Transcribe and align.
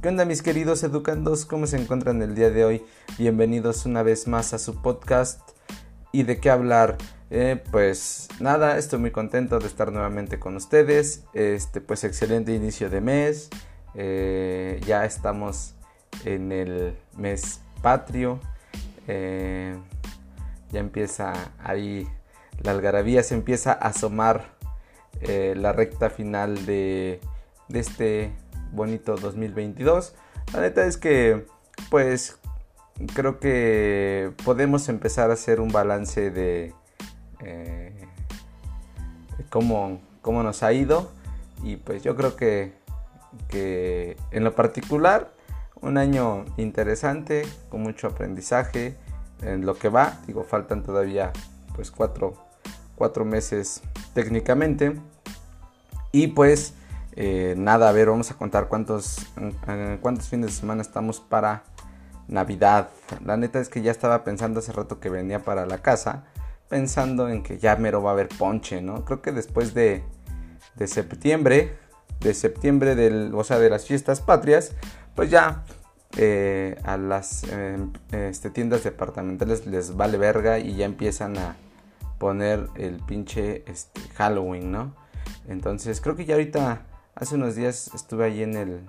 ¿Qué 0.00 0.08
onda 0.08 0.24
mis 0.24 0.40
queridos 0.40 0.82
educandos? 0.82 1.44
¿Cómo 1.44 1.66
se 1.66 1.76
encuentran 1.76 2.22
el 2.22 2.34
día 2.34 2.48
de 2.48 2.64
hoy? 2.64 2.82
Bienvenidos 3.18 3.84
una 3.84 4.02
vez 4.02 4.26
más 4.26 4.54
a 4.54 4.58
su 4.58 4.80
podcast. 4.80 5.42
¿Y 6.10 6.22
de 6.22 6.40
qué 6.40 6.48
hablar? 6.48 6.96
Eh, 7.28 7.62
pues 7.70 8.28
nada, 8.40 8.78
estoy 8.78 8.98
muy 8.98 9.10
contento 9.10 9.58
de 9.58 9.66
estar 9.66 9.92
nuevamente 9.92 10.38
con 10.38 10.56
ustedes. 10.56 11.24
Este, 11.34 11.82
pues 11.82 12.02
excelente 12.04 12.54
inicio 12.54 12.88
de 12.88 13.02
mes. 13.02 13.50
Eh, 13.94 14.80
ya 14.86 15.04
estamos 15.04 15.74
en 16.24 16.50
el 16.50 16.96
mes 17.18 17.60
patrio. 17.82 18.40
Eh, 19.06 19.76
ya 20.72 20.80
empieza 20.80 21.34
ahí 21.62 22.08
la 22.62 22.70
algarabía, 22.70 23.22
se 23.22 23.34
empieza 23.34 23.72
a 23.72 23.88
asomar 23.88 24.56
la 25.20 25.74
recta 25.74 26.08
final 26.08 26.64
de, 26.64 27.20
de 27.68 27.80
este 27.80 28.32
bonito 28.72 29.16
2022. 29.16 30.14
La 30.52 30.60
neta 30.60 30.84
es 30.84 30.96
que, 30.96 31.46
pues, 31.90 32.38
creo 33.14 33.38
que 33.38 34.32
podemos 34.44 34.88
empezar 34.88 35.30
a 35.30 35.34
hacer 35.34 35.60
un 35.60 35.68
balance 35.68 36.30
de, 36.30 36.74
eh, 37.40 38.06
cómo, 39.48 40.00
cómo, 40.22 40.42
nos 40.42 40.62
ha 40.62 40.72
ido. 40.72 41.10
Y 41.62 41.76
pues 41.76 42.02
yo 42.02 42.16
creo 42.16 42.36
que, 42.36 42.72
que 43.48 44.16
en 44.30 44.44
lo 44.44 44.54
particular, 44.54 45.32
un 45.80 45.98
año 45.98 46.44
interesante, 46.56 47.42
con 47.68 47.82
mucho 47.82 48.06
aprendizaje 48.06 48.96
en 49.42 49.66
lo 49.66 49.74
que 49.74 49.88
va. 49.88 50.20
Digo, 50.26 50.44
faltan 50.44 50.82
todavía 50.82 51.32
pues 51.74 51.90
cuatro, 51.90 52.34
cuatro 52.96 53.24
meses 53.24 53.82
técnicamente. 54.14 54.94
Y 56.12 56.28
pues 56.28 56.74
eh, 57.16 57.54
nada, 57.56 57.88
a 57.88 57.92
ver, 57.92 58.08
vamos 58.08 58.30
a 58.30 58.34
contar 58.34 58.68
cuántos, 58.68 59.26
eh, 59.68 59.98
cuántos 60.00 60.28
fines 60.28 60.46
de 60.46 60.52
semana 60.52 60.82
estamos 60.82 61.20
para 61.20 61.64
Navidad. 62.28 62.90
La 63.24 63.36
neta 63.36 63.60
es 63.60 63.68
que 63.68 63.82
ya 63.82 63.90
estaba 63.90 64.22
pensando 64.22 64.60
hace 64.60 64.72
rato 64.72 65.00
que 65.00 65.10
venía 65.10 65.42
para 65.44 65.66
la 65.66 65.78
casa, 65.78 66.24
pensando 66.68 67.28
en 67.28 67.42
que 67.42 67.58
ya 67.58 67.76
mero 67.76 68.02
va 68.02 68.10
a 68.10 68.12
haber 68.12 68.28
ponche, 68.28 68.80
¿no? 68.80 69.04
Creo 69.04 69.22
que 69.22 69.32
después 69.32 69.74
de, 69.74 70.04
de 70.76 70.86
septiembre, 70.86 71.76
de 72.20 72.34
septiembre, 72.34 72.94
del, 72.94 73.32
o 73.34 73.42
sea, 73.42 73.58
de 73.58 73.70
las 73.70 73.86
fiestas 73.86 74.20
patrias, 74.20 74.72
pues 75.16 75.30
ya 75.30 75.64
eh, 76.16 76.76
a 76.84 76.96
las 76.96 77.44
este, 78.12 78.50
tiendas 78.50 78.84
departamentales 78.84 79.66
les 79.66 79.96
vale 79.96 80.16
verga 80.18 80.58
y 80.58 80.76
ya 80.76 80.84
empiezan 80.84 81.36
a 81.38 81.56
poner 82.18 82.68
el 82.76 82.96
pinche 82.98 83.64
este, 83.66 84.00
Halloween, 84.14 84.70
¿no? 84.70 84.94
Entonces 85.48 86.00
creo 86.00 86.14
que 86.14 86.24
ya 86.24 86.34
ahorita 86.34 86.82
Hace 87.20 87.34
unos 87.34 87.54
días 87.54 87.90
estuve 87.94 88.24
ahí 88.24 88.42
en 88.42 88.56
el 88.56 88.80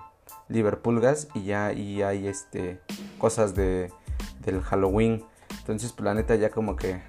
Liverpool 0.47 1.01
Gas 1.01 1.27
y 1.33 1.43
ya 1.43 1.65
ahí 1.65 2.01
hay 2.01 2.27
este 2.27 2.79
cosas 3.17 3.55
de 3.55 3.91
del 4.39 4.61
Halloween. 4.61 5.25
Entonces, 5.59 5.91
pues, 5.91 6.39
ya 6.39 6.49
como 6.49 6.77
que 6.77 7.01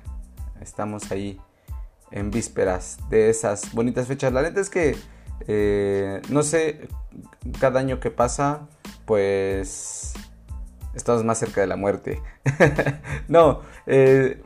estamos 0.61 1.13
ahí 1.13 1.41
en 2.11 2.33
vísperas 2.33 2.99
de 3.09 3.31
esas 3.31 3.73
bonitas 3.73 4.09
fechas. 4.09 4.33
La 4.33 4.43
neta 4.43 4.61
es 4.61 4.69
que 4.69 4.97
eh, 5.47 6.21
no 6.29 6.43
sé, 6.43 6.89
cada 7.61 7.79
año 7.79 8.01
que 8.01 8.11
pasa, 8.11 8.67
pues 9.05 10.15
estamos 10.95 11.23
más 11.23 11.39
cerca 11.39 11.61
de 11.61 11.69
la 11.69 11.77
muerte. 11.77 12.21
no, 13.29 13.61
eh, 13.87 14.43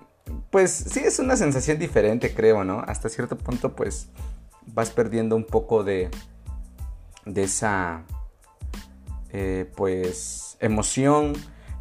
pues 0.51 0.73
sí 0.73 1.01
es 1.01 1.21
una 1.21 1.37
sensación 1.37 1.79
diferente, 1.79 2.35
creo, 2.35 2.65
¿no? 2.65 2.81
Hasta 2.87 3.09
cierto 3.09 3.39
punto, 3.39 3.75
pues 3.75 4.09
vas 4.67 4.91
perdiendo 4.91 5.37
un 5.37 5.45
poco 5.45 5.83
de 5.83 6.11
de 7.27 7.43
esa 7.43 8.05
eh, 9.33 9.71
pues 9.77 10.57
emoción 10.61 11.35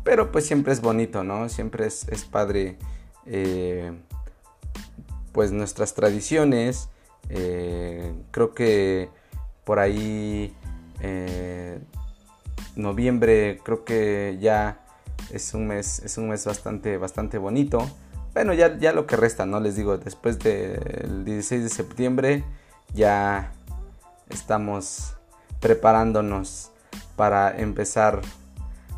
pero 0.04 0.32
pues 0.32 0.46
siempre 0.46 0.74
es 0.74 0.82
bonito 0.82 1.24
no 1.24 1.48
siempre 1.48 1.86
es, 1.86 2.06
padre 2.30 2.78
eh, 3.26 3.94
pues 5.32 5.52
nuestras 5.52 5.94
tradiciones. 5.94 6.90
Eh, 7.30 8.14
creo 8.32 8.54
que 8.54 9.10
por 9.64 9.80
ahí 9.80 10.56
noviembre 12.76 13.60
creo 13.64 13.84
que 13.84 14.38
ya 14.40 14.86
es 15.32 15.54
un 15.54 15.68
mes 15.68 16.00
es 16.00 16.18
un 16.18 16.30
mes 16.30 16.46
bastante 16.46 16.98
bastante 16.98 17.38
bonito. 17.38 17.90
Bueno 18.34 18.54
ya, 18.54 18.78
ya 18.78 18.92
lo 18.94 19.08
que 19.08 19.16
resta 19.16 19.46
no 19.46 19.60
les 19.60 19.76
digo 19.76 19.98
después 19.98 20.40
del 20.40 21.26
16 21.26 21.64
de 21.64 21.70
septiembre 21.70 22.44
ya 22.94 23.54
estamos 24.30 25.15
preparándonos 25.66 26.70
para 27.16 27.58
empezar 27.58 28.22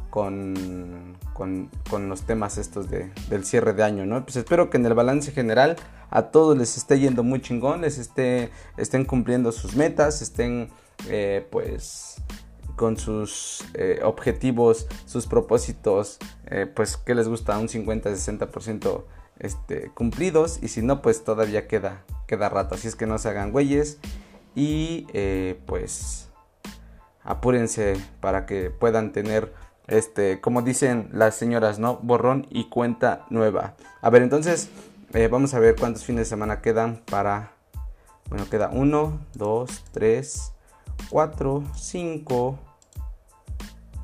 con, 0.10 1.16
con, 1.34 2.10
los 2.10 2.24
temas 2.24 2.58
estos 2.58 2.90
de, 2.90 3.10
del 3.30 3.46
cierre 3.46 3.72
de 3.72 3.84
año, 3.84 4.06
¿no? 4.06 4.22
Pues 4.26 4.36
espero 4.36 4.70
que 4.70 4.76
en 4.76 4.86
el 4.86 4.94
balance 4.94 5.32
general 5.32 5.78
a 6.10 6.24
todos 6.24 6.58
les 6.58 6.76
esté 6.76 7.00
yendo 7.00 7.24
muy 7.24 7.40
chingón, 7.40 7.80
les 7.80 7.98
esté, 7.98 8.50
estén 8.76 9.06
cumpliendo 9.06 9.54
sus 9.54 9.78
metas, 9.78 10.22
estén 10.22 10.68
eh, 11.08 11.48
pues 11.52 12.16
con 12.76 12.98
sus 12.98 13.64
eh, 13.74 14.02
objetivos, 14.04 14.88
sus 15.06 15.26
propósitos, 15.26 16.18
eh, 16.48 16.66
pues 16.66 16.98
que 16.98 17.16
les 17.16 17.30
gusta 17.30 17.58
un 17.58 17.70
50-60% 17.70 19.06
este, 19.40 19.90
cumplidos 19.92 20.60
y 20.62 20.68
si 20.68 20.82
no 20.82 21.02
pues 21.02 21.24
todavía 21.24 21.66
queda, 21.66 22.04
queda 22.28 22.50
rato, 22.50 22.76
así 22.76 22.90
es 22.90 22.98
que 22.98 23.06
no 23.06 23.18
se 23.20 23.30
hagan 23.30 23.54
güeyes 23.54 24.00
y 24.54 25.08
pues 25.66 26.27
apúrense 27.28 28.02
para 28.22 28.46
que 28.46 28.72
puedan 28.72 29.12
tener 29.12 29.54
este, 29.88 30.42
como 30.42 30.62
dicen 30.62 31.10
las 31.14 31.36
señoras, 31.36 31.80
¿no? 31.80 31.98
Borrón 31.98 32.48
y 32.50 32.70
cuenta 32.70 33.26
nueva. 33.30 33.76
A 34.02 34.10
ver, 34.10 34.22
entonces, 34.22 34.70
eh, 35.14 35.28
vamos 35.30 35.54
a 35.54 35.60
ver 35.60 35.76
cuántos 35.76 36.04
fines 36.04 36.22
de 36.22 36.26
semana 36.26 36.62
quedan 36.62 37.02
para. 37.10 37.54
Bueno, 38.30 38.50
queda 38.50 38.70
1, 38.74 39.20
2, 39.36 39.84
3, 39.92 40.54
4, 41.10 41.64
5, 41.74 42.60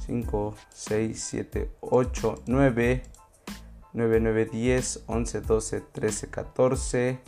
5, 0.06 0.56
6, 0.70 1.24
7, 1.30 1.72
8, 1.82 2.44
9, 2.46 3.04
9, 3.92 4.20
9, 4.22 4.46
10, 4.46 5.04
11, 5.08 5.42
12, 5.42 5.82
13, 5.82 6.30
14, 6.30 7.20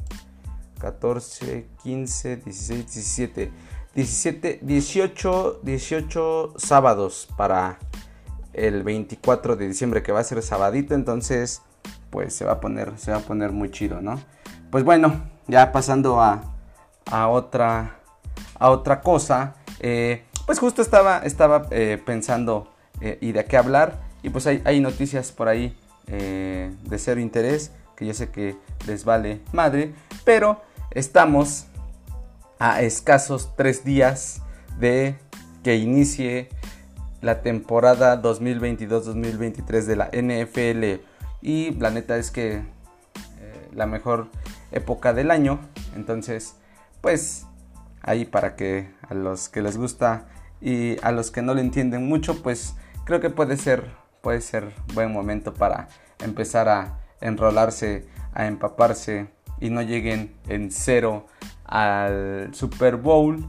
14, 0.80 1.68
15, 1.84 2.38
16, 2.38 2.86
17. 2.86 3.52
17, 3.96 4.60
18, 4.62 5.62
18 5.64 6.54
sábados 6.58 7.30
para 7.38 7.80
el 8.52 8.84
24 8.84 9.56
de 9.56 9.70
diciembre 9.70 10.04
que 10.04 10.12
va 10.12 10.20
a 10.20 10.24
ser 10.24 10.42
sabadito, 10.42 10.96
entonces 10.96 11.62
pues 12.10 12.34
se 12.34 12.44
va 12.44 12.54
a 12.54 12.60
poner, 12.60 12.98
se 12.98 13.12
va 13.12 13.18
a 13.18 13.22
poner 13.22 13.52
muy 13.52 13.72
chido, 13.72 14.02
¿no? 14.02 14.20
Pues 14.70 14.84
bueno, 14.84 15.24
ya 15.48 15.72
pasando 15.72 16.22
a, 16.22 16.56
a 17.06 17.30
otra, 17.30 18.00
a 18.60 18.70
otra 18.70 19.00
cosa, 19.00 19.56
eh, 19.80 20.26
pues 20.46 20.60
justo 20.60 20.82
estaba, 20.82 21.20
estaba 21.20 21.68
eh, 21.72 22.02
pensando 22.06 22.74
eh, 23.00 23.18
y 23.22 23.32
de 23.32 23.46
qué 23.46 23.56
hablar 23.56 23.98
y 24.24 24.30
pues 24.30 24.46
hay, 24.46 24.62
hay 24.66 24.82
noticias 24.82 25.32
por 25.32 25.48
ahí 25.48 25.78
de 26.08 27.00
cero 27.00 27.20
interés 27.20 27.72
que 27.96 28.06
yo 28.06 28.14
sé 28.14 28.30
que 28.30 28.56
les 28.86 29.06
vale 29.06 29.42
madre, 29.54 29.96
pero 30.24 30.62
estamos 30.92 31.66
a 32.60 32.82
escasos 32.82 33.56
tres 33.56 33.84
días 33.84 34.42
de 34.80 35.16
que 35.64 35.76
inicie 35.78 36.50
la 37.22 37.42
temporada 37.42 38.22
2022-2023 38.22 39.86
de 39.86 39.96
la 39.96 40.10
NFL. 40.12 41.02
Y 41.42 41.72
la 41.72 41.90
neta 41.90 42.18
es 42.18 42.32
que 42.32 42.56
eh, 42.56 43.70
la 43.74 43.86
mejor 43.86 44.30
época 44.72 45.14
del 45.14 45.32
año. 45.32 45.60
Entonces, 45.96 46.56
pues 47.02 47.48
ahí 48.02 48.26
para 48.26 48.56
que 48.56 48.92
a 49.10 49.14
los 49.14 49.50
que 49.50 49.62
les 49.62 49.78
gusta 49.78 50.28
y 50.62 50.98
a 51.04 51.12
los 51.12 51.32
que 51.32 51.42
no 51.42 51.54
le 51.54 51.62
entienden 51.62 52.08
mucho, 52.08 52.42
pues 52.42 52.76
creo 53.04 53.20
que 53.20 53.30
puede 53.30 53.58
ser, 53.58 53.92
puede 54.22 54.42
ser 54.42 54.74
buen 54.94 55.12
momento 55.12 55.54
para 55.54 55.88
empezar 56.24 56.70
a 56.70 57.00
enrolarse, 57.22 58.08
a 58.34 58.48
empaparse 58.48 59.28
y 59.60 59.70
no 59.70 59.82
lleguen 59.82 60.36
en 60.48 60.72
cero 60.72 61.26
al 61.66 62.50
Super 62.54 62.98
Bowl. 62.98 63.46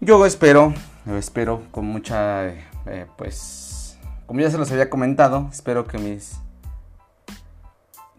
Yo 0.00 0.24
espero, 0.26 0.74
espero 1.16 1.62
con 1.70 1.86
mucha, 1.86 2.46
eh, 2.46 3.06
pues, 3.16 3.98
como 4.26 4.40
ya 4.40 4.50
se 4.50 4.58
los 4.58 4.70
había 4.70 4.90
comentado, 4.90 5.48
espero 5.52 5.86
que 5.86 5.98
mis 5.98 6.38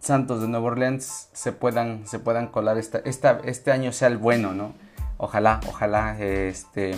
Santos 0.00 0.40
de 0.40 0.48
Nueva 0.48 0.66
Orleans 0.66 1.28
se 1.32 1.52
puedan, 1.52 2.06
se 2.06 2.18
puedan 2.18 2.48
colar 2.48 2.78
esta, 2.78 2.98
este 3.44 3.70
año 3.70 3.92
sea 3.92 4.08
el 4.08 4.18
bueno, 4.18 4.52
¿no? 4.52 4.74
Ojalá, 5.16 5.60
ojalá, 5.68 6.18
este... 6.20 6.96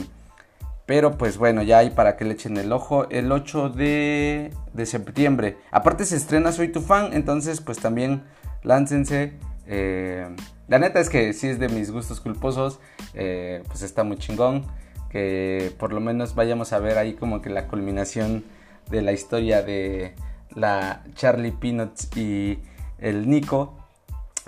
Pero 0.84 1.16
pues 1.16 1.38
bueno, 1.38 1.62
ya 1.62 1.78
hay 1.78 1.90
para 1.90 2.16
que 2.16 2.24
le 2.24 2.34
echen 2.34 2.56
el 2.56 2.72
ojo 2.72 3.08
el 3.08 3.30
8 3.30 3.70
de, 3.70 4.52
de 4.72 4.86
septiembre. 4.86 5.56
Aparte 5.70 6.04
se 6.04 6.16
estrena 6.16 6.50
Soy 6.50 6.68
tu 6.68 6.80
fan, 6.80 7.12
entonces 7.12 7.60
pues 7.60 7.78
también 7.78 8.24
láncense. 8.62 9.38
Eh, 9.66 10.28
la 10.68 10.78
neta 10.78 11.00
es 11.00 11.08
que 11.08 11.32
si 11.32 11.48
es 11.48 11.58
de 11.58 11.68
mis 11.68 11.90
gustos 11.90 12.20
culposos, 12.20 12.80
eh, 13.14 13.62
pues 13.66 13.82
está 13.82 14.04
muy 14.04 14.18
chingón. 14.18 14.66
que 15.10 15.72
por 15.78 15.92
lo 15.92 16.00
menos 16.00 16.34
vayamos 16.34 16.72
a 16.72 16.78
ver 16.78 16.96
ahí 16.96 17.12
como 17.12 17.42
que 17.42 17.50
la 17.50 17.68
culminación 17.68 18.44
de 18.90 19.02
la 19.02 19.12
historia 19.12 19.62
de 19.62 20.14
la 20.54 21.04
Charlie 21.14 21.52
Peanuts 21.52 22.08
y 22.16 22.58
el 22.98 23.28
Nico. 23.28 23.76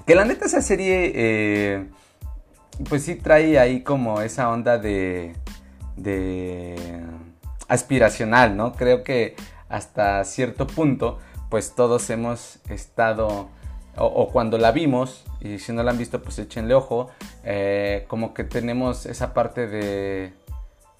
Que 0.06 0.14
la 0.14 0.24
neta 0.24 0.46
esa 0.46 0.62
serie, 0.62 1.12
eh, 1.14 1.86
pues 2.88 3.04
sí 3.04 3.16
trae 3.16 3.58
ahí 3.58 3.82
como 3.82 4.20
esa 4.22 4.50
onda 4.50 4.78
de, 4.78 5.34
de 5.96 7.00
aspiracional, 7.68 8.56
¿no? 8.56 8.72
Creo 8.72 9.04
que 9.04 9.36
hasta 9.68 10.24
cierto 10.24 10.66
punto, 10.66 11.18
pues 11.50 11.74
todos 11.74 12.08
hemos 12.10 12.58
estado, 12.68 13.48
o, 13.96 14.28
cuando 14.30 14.58
la 14.58 14.72
vimos, 14.72 15.24
y 15.40 15.58
si 15.58 15.72
no 15.72 15.82
la 15.82 15.90
han 15.90 15.98
visto, 15.98 16.22
pues 16.22 16.38
échenle 16.38 16.74
ojo, 16.74 17.10
eh, 17.44 18.04
como 18.08 18.34
que 18.34 18.44
tenemos 18.44 19.06
esa 19.06 19.34
parte 19.34 19.66
de, 19.66 20.32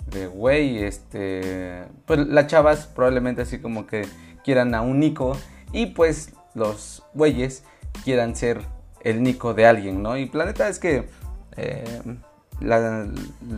de 0.06 0.26
güey, 0.26 0.82
este, 0.82 1.84
pues 2.06 2.26
las 2.26 2.46
chavas 2.46 2.86
probablemente 2.86 3.42
así 3.42 3.58
como 3.58 3.86
que 3.86 4.06
quieran 4.44 4.74
a 4.74 4.82
un 4.82 5.00
Nico 5.00 5.36
y 5.72 5.86
pues 5.86 6.32
los 6.54 7.02
güeyes 7.14 7.64
quieran 8.04 8.36
ser 8.36 8.62
el 9.00 9.22
Nico 9.22 9.54
de 9.54 9.66
alguien, 9.66 10.02
¿no? 10.02 10.16
Y 10.16 10.26
Planeta 10.26 10.68
es 10.68 10.78
que 10.78 11.08
eh, 11.56 12.00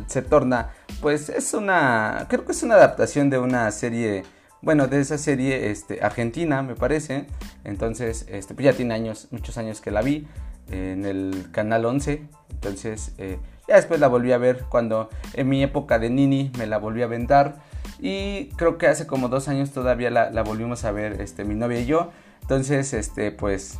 se 0.07 0.23
torna, 0.23 0.71
pues 1.01 1.29
es 1.29 1.55
una, 1.55 2.27
creo 2.29 2.45
que 2.45 2.53
es 2.53 2.63
una 2.63 2.75
adaptación 2.75 3.31
de 3.31 3.39
una 3.39 3.71
serie, 3.71 4.25
bueno, 4.63 4.87
de 4.89 5.01
esa 5.01 5.19
serie 5.19 5.71
este, 5.71 6.03
argentina, 6.03 6.63
me 6.63 6.75
parece. 6.75 7.27
Entonces, 7.65 8.27
este, 8.29 8.55
pues 8.55 8.65
ya 8.65 8.73
tiene 8.73 8.95
años, 8.95 9.29
muchos 9.31 9.59
años 9.59 9.81
que 9.81 9.91
la 9.91 10.03
vi 10.03 10.27
en 10.71 11.05
el 11.05 11.49
canal 11.53 11.85
11. 11.85 12.23
Entonces, 12.51 13.15
eh, 13.19 13.39
ya 13.69 13.77
después 13.77 14.01
la 14.01 14.09
volví 14.09 14.33
a 14.33 14.39
ver 14.39 14.65
cuando 14.69 15.11
en 15.35 15.49
mi 15.49 15.63
época 15.63 15.99
de 15.99 16.11
Nini 16.11 16.51
me 16.59 16.67
la 16.67 16.79
volví 16.79 17.03
a 17.03 17.07
aventar. 17.07 17.57
Y 17.99 18.47
creo 18.57 18.79
que 18.79 18.87
hace 18.87 19.07
como 19.07 19.29
dos 19.29 19.49
años 19.49 19.71
todavía 19.71 20.11
la, 20.11 20.43
volvimos 20.43 20.85
a 20.85 20.93
ver 20.93 21.21
este, 21.21 21.45
mi 21.45 21.55
novia 21.55 21.81
y 21.81 21.87
yo. 21.87 22.11
Entonces, 22.43 22.93
este, 22.93 23.33
pues 23.33 23.79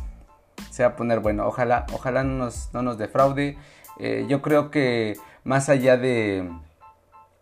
se 0.71 0.83
va 0.83 0.89
a 0.89 0.95
poner 0.95 1.19
bueno. 1.19 1.47
Ojalá, 1.47 1.85
ojalá 1.93 2.23
no 2.23 2.45
nos, 2.45 2.69
no 2.73 2.81
nos 2.81 2.97
defraude. 2.97 3.57
Eh, 3.99 4.25
yo 4.27 4.41
creo 4.41 4.69
que 4.71 5.17
más 5.43 5.69
allá 5.69 5.97
de, 5.97 6.49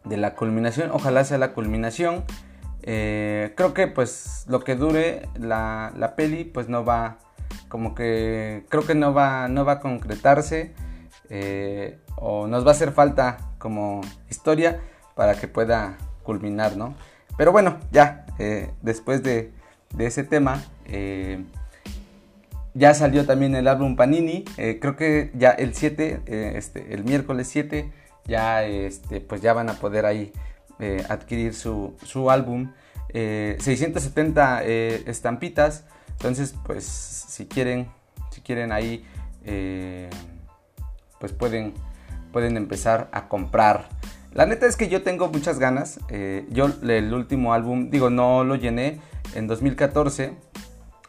de, 0.04 0.18
la 0.18 0.36
culminación, 0.36 0.92
ojalá 0.92 1.24
sea 1.24 1.38
la 1.38 1.54
culminación. 1.54 2.24
Eh, 2.88 3.54
creo 3.56 3.74
que 3.74 3.88
pues 3.88 4.46
lo 4.48 4.60
que 4.60 4.76
dure 4.76 5.28
la, 5.40 5.92
la, 5.98 6.16
peli 6.16 6.44
pues 6.44 6.70
no 6.70 6.86
va 6.86 7.18
como 7.68 7.96
que 7.96 8.64
creo 8.70 8.86
que 8.86 8.94
no 8.94 9.12
va 9.12 9.48
no 9.48 9.66
va 9.66 9.74
a 9.74 9.80
concretarse 9.80 10.72
eh, 11.32 11.98
o 12.16 12.46
nos 12.46 12.64
va 12.64 12.70
a 12.70 12.72
hacer 12.74 12.92
falta 12.92 13.40
como 13.58 14.02
historia 14.30 14.82
para 15.16 15.34
que 15.34 15.48
pueda 15.48 15.98
culminar, 16.22 16.78
¿no? 16.78 16.94
Pero 17.40 17.52
bueno, 17.52 17.80
ya, 17.92 18.28
eh, 18.38 18.70
después 18.84 19.24
de, 19.24 19.52
ese 19.98 20.24
tema, 20.24 20.64
ya 22.74 22.94
salió 22.94 23.26
también 23.26 23.56
el 23.56 23.68
álbum 23.68 23.96
Panini, 23.96 24.44
creo 24.56 24.96
que 24.96 25.32
ya 25.34 25.52
el 25.52 25.74
7, 25.74 26.22
este, 26.58 26.94
el 26.94 27.04
miércoles 27.04 27.48
7, 27.48 27.92
ya, 28.26 28.64
este, 28.64 29.22
pues 29.22 29.42
ya 29.42 29.54
van 29.54 29.70
a 29.70 29.74
poder 29.74 30.06
ahí 30.06 30.32
adquirir 31.10 31.54
su, 31.54 31.96
su 32.04 32.30
álbum. 32.30 32.72
670 33.14 34.64
estampitas, 34.64 35.86
entonces 36.12 36.54
pues 36.66 36.84
si 36.86 37.46
quieren, 37.46 37.88
si 38.30 38.42
quieren 38.42 38.74
ahí 38.74 39.06
pues 41.20 41.32
pueden, 41.32 41.74
pueden 42.32 42.58
empezar 42.58 43.10
a 43.12 43.28
comprar. 43.28 43.88
La 44.36 44.46
neta 44.46 44.66
es 44.66 44.76
que 44.76 44.90
yo 44.90 45.02
tengo 45.02 45.30
muchas 45.30 45.60
ganas. 45.60 46.00
Eh, 46.10 46.46
yo 46.50 46.70
el 46.84 47.14
último 47.14 47.54
álbum, 47.54 47.90
digo, 47.90 48.10
no 48.10 48.44
lo 48.44 48.56
llené 48.56 49.00
en 49.34 49.48
2014. 49.48 50.34
O 50.34 50.34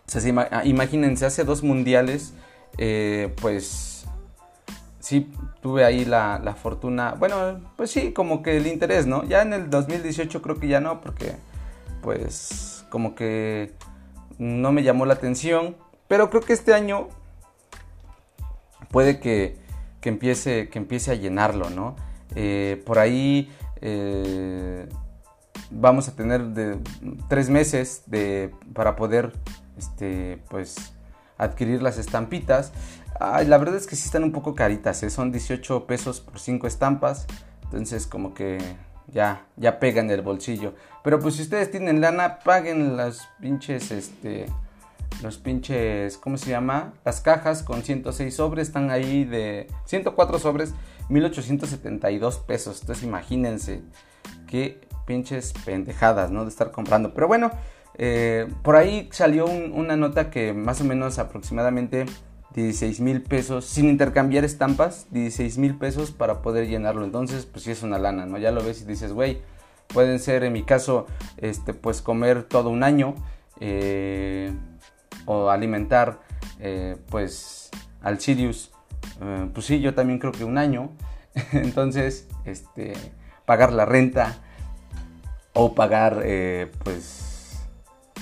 sea, 0.06 0.48
ah, 0.52 0.62
imagínense, 0.64 1.26
hace 1.26 1.42
dos 1.42 1.64
mundiales, 1.64 2.34
eh, 2.78 3.34
pues 3.40 3.95
sí 5.06 5.30
tuve 5.60 5.84
ahí 5.84 6.04
la, 6.04 6.40
la, 6.42 6.54
fortuna. 6.54 7.14
Bueno, 7.18 7.60
pues 7.76 7.90
sí, 7.90 8.12
como 8.12 8.42
que 8.42 8.56
el 8.56 8.66
interés, 8.66 9.06
¿no? 9.06 9.24
Ya 9.24 9.42
en 9.42 9.52
el 9.52 9.70
2018 9.70 10.42
creo 10.42 10.58
que 10.58 10.68
ya 10.68 10.80
no, 10.80 11.00
porque 11.00 11.36
pues 12.02 12.84
como 12.90 13.14
que 13.14 13.72
no 14.38 14.72
me 14.72 14.82
llamó 14.82 15.06
la 15.06 15.14
atención. 15.14 15.76
Pero 16.08 16.30
creo 16.30 16.42
que 16.42 16.52
este 16.52 16.72
año 16.72 17.08
puede 18.90 19.18
que 19.20 19.66
que 20.06 20.10
empiece, 20.10 20.68
que 20.68 20.78
empiece 20.78 21.10
a 21.10 21.14
llenarlo, 21.14 21.68
¿no? 21.68 21.96
Eh, 22.36 22.80
por 22.86 23.00
ahí 23.00 23.52
eh, 23.80 24.88
vamos 25.68 26.06
a 26.06 26.14
tener 26.14 26.44
de, 26.50 26.78
tres 27.28 27.50
meses 27.50 28.04
de, 28.06 28.54
para 28.72 28.94
poder 28.94 29.32
este, 29.76 30.40
pues, 30.48 30.92
adquirir 31.38 31.82
las 31.82 31.98
estampitas. 31.98 32.70
La 33.20 33.58
verdad 33.58 33.76
es 33.76 33.86
que 33.86 33.96
sí 33.96 34.04
están 34.06 34.24
un 34.24 34.32
poco 34.32 34.54
caritas, 34.54 35.02
¿eh? 35.02 35.10
son 35.10 35.32
18 35.32 35.86
pesos 35.86 36.20
por 36.20 36.38
5 36.38 36.66
estampas, 36.66 37.26
entonces 37.64 38.06
como 38.06 38.34
que 38.34 38.58
ya, 39.08 39.46
ya 39.56 39.78
pegan 39.78 40.10
el 40.10 40.22
bolsillo. 40.22 40.74
Pero 41.02 41.20
pues 41.20 41.36
si 41.36 41.42
ustedes 41.42 41.70
tienen 41.70 42.00
lana, 42.00 42.38
paguen 42.40 42.96
las 42.96 43.28
pinches, 43.40 43.90
este, 43.90 44.46
los 45.22 45.38
pinches, 45.38 46.18
¿cómo 46.18 46.36
se 46.36 46.50
llama? 46.50 46.94
Las 47.04 47.20
cajas 47.20 47.62
con 47.62 47.82
106 47.82 48.34
sobres 48.34 48.68
están 48.68 48.90
ahí 48.90 49.24
de 49.24 49.68
104 49.84 50.38
sobres, 50.38 50.74
1872 51.08 52.38
pesos. 52.38 52.80
Entonces 52.80 53.04
imagínense 53.04 53.82
qué 54.46 54.80
pinches 55.06 55.52
pendejadas, 55.64 56.30
¿no? 56.30 56.42
De 56.42 56.50
estar 56.50 56.70
comprando. 56.70 57.14
Pero 57.14 57.28
bueno, 57.28 57.50
eh, 57.94 58.48
por 58.62 58.76
ahí 58.76 59.08
salió 59.12 59.46
una 59.46 59.96
nota 59.96 60.30
que 60.30 60.52
más 60.52 60.80
o 60.80 60.84
menos 60.84 61.18
aproximadamente 61.18 62.06
16 62.56 63.00
mil 63.00 63.22
pesos, 63.22 63.66
sin 63.66 63.88
intercambiar 63.88 64.44
estampas, 64.44 65.06
16 65.10 65.58
mil 65.58 65.76
pesos 65.76 66.10
para 66.10 66.40
poder 66.42 66.66
llenarlo. 66.66 67.04
Entonces, 67.04 67.46
pues 67.46 67.64
sí 67.64 67.70
es 67.70 67.82
una 67.82 67.98
lana, 67.98 68.26
¿no? 68.26 68.38
Ya 68.38 68.50
lo 68.50 68.64
ves 68.64 68.80
y 68.82 68.86
dices, 68.86 69.12
güey, 69.12 69.42
pueden 69.88 70.18
ser 70.18 70.42
en 70.42 70.54
mi 70.54 70.62
caso, 70.62 71.06
este, 71.36 71.74
pues 71.74 72.00
comer 72.00 72.44
todo 72.44 72.70
un 72.70 72.82
año. 72.82 73.14
Eh, 73.60 74.52
o 75.24 75.48
alimentar 75.48 76.20
eh, 76.60 76.96
pues 77.10 77.70
al 78.02 78.20
Sirius, 78.20 78.70
eh, 79.20 79.48
pues 79.52 79.66
sí, 79.66 79.80
yo 79.80 79.94
también 79.94 80.18
creo 80.18 80.32
que 80.32 80.44
un 80.44 80.58
año. 80.58 80.90
Entonces, 81.52 82.28
este, 82.44 82.92
pagar 83.44 83.72
la 83.72 83.84
renta 83.84 84.38
o 85.52 85.74
pagar 85.74 86.22
pues 86.84 87.66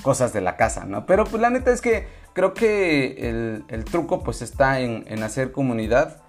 cosas 0.01 0.31
de 0.33 0.41
la 0.41 0.55
casa, 0.55 0.85
¿no? 0.85 1.05
Pero 1.05 1.25
pues 1.25 1.41
la 1.41 1.49
neta 1.49 1.71
es 1.71 1.81
que 1.81 2.07
creo 2.35 2.53
que 2.53 3.63
el, 3.67 3.85
truco 3.85 4.21
pues 4.21 4.43
está 4.43 4.79
en, 4.79 5.03
en, 5.07 5.23
hacer 5.23 5.51
comunidad, 5.51 6.21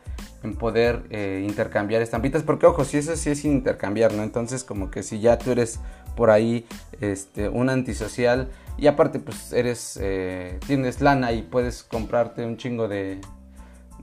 en 0.42 0.54
poder 0.54 1.02
intercambiar 1.42 2.00
estampitas, 2.00 2.42
porque 2.42 2.64
ojo, 2.64 2.86
si 2.86 2.96
eso 2.96 3.14
sí 3.16 3.28
es 3.28 3.44
intercambiar, 3.44 4.14
¿no? 4.14 4.22
Entonces 4.22 4.64
como 4.64 4.90
que 4.90 5.02
si 5.02 5.20
ya 5.20 5.36
tú 5.36 5.50
eres 5.50 5.80
por 6.16 6.30
ahí 6.30 6.64
este, 7.00 7.50
un 7.50 7.68
antisocial, 7.68 8.48
y 8.78 8.88
aparte, 8.88 9.18
pues 9.18 9.52
eres, 9.52 9.98
eh, 10.02 10.58
tienes 10.66 11.00
lana 11.00 11.32
y 11.32 11.42
puedes 11.42 11.82
comprarte 11.82 12.44
un 12.44 12.58
chingo 12.58 12.88
de, 12.88 13.20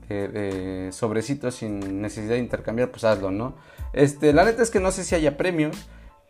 de, 0.08 0.88
sobrecitos 0.90 1.56
sin 1.56 2.02
necesidad 2.02 2.34
de 2.34 2.40
intercambiar, 2.40 2.90
pues 2.90 3.04
hazlo, 3.04 3.30
¿no? 3.30 3.54
Este, 3.92 4.32
la 4.32 4.44
neta 4.44 4.62
es 4.62 4.70
que 4.70 4.80
no 4.80 4.90
sé 4.90 5.04
si 5.04 5.14
haya 5.14 5.36
premios, 5.36 5.76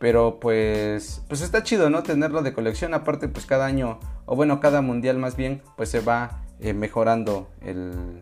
pero 0.05 0.39
pues, 0.39 1.23
pues 1.27 1.41
está 1.41 1.63
chido, 1.63 1.89
¿no? 1.89 2.03
Tenerlo 2.03 2.43
de 2.43 2.53
colección. 2.53 2.93
Aparte, 2.93 3.27
pues 3.27 3.47
cada 3.47 3.65
año, 3.65 3.99
o 4.27 4.35
bueno, 4.35 4.59
cada 4.59 4.81
mundial 4.81 5.17
más 5.17 5.35
bien, 5.35 5.63
pues 5.77 5.89
se 5.89 5.99
va 5.99 6.43
eh, 6.59 6.73
mejorando 6.73 7.49
el, 7.61 8.21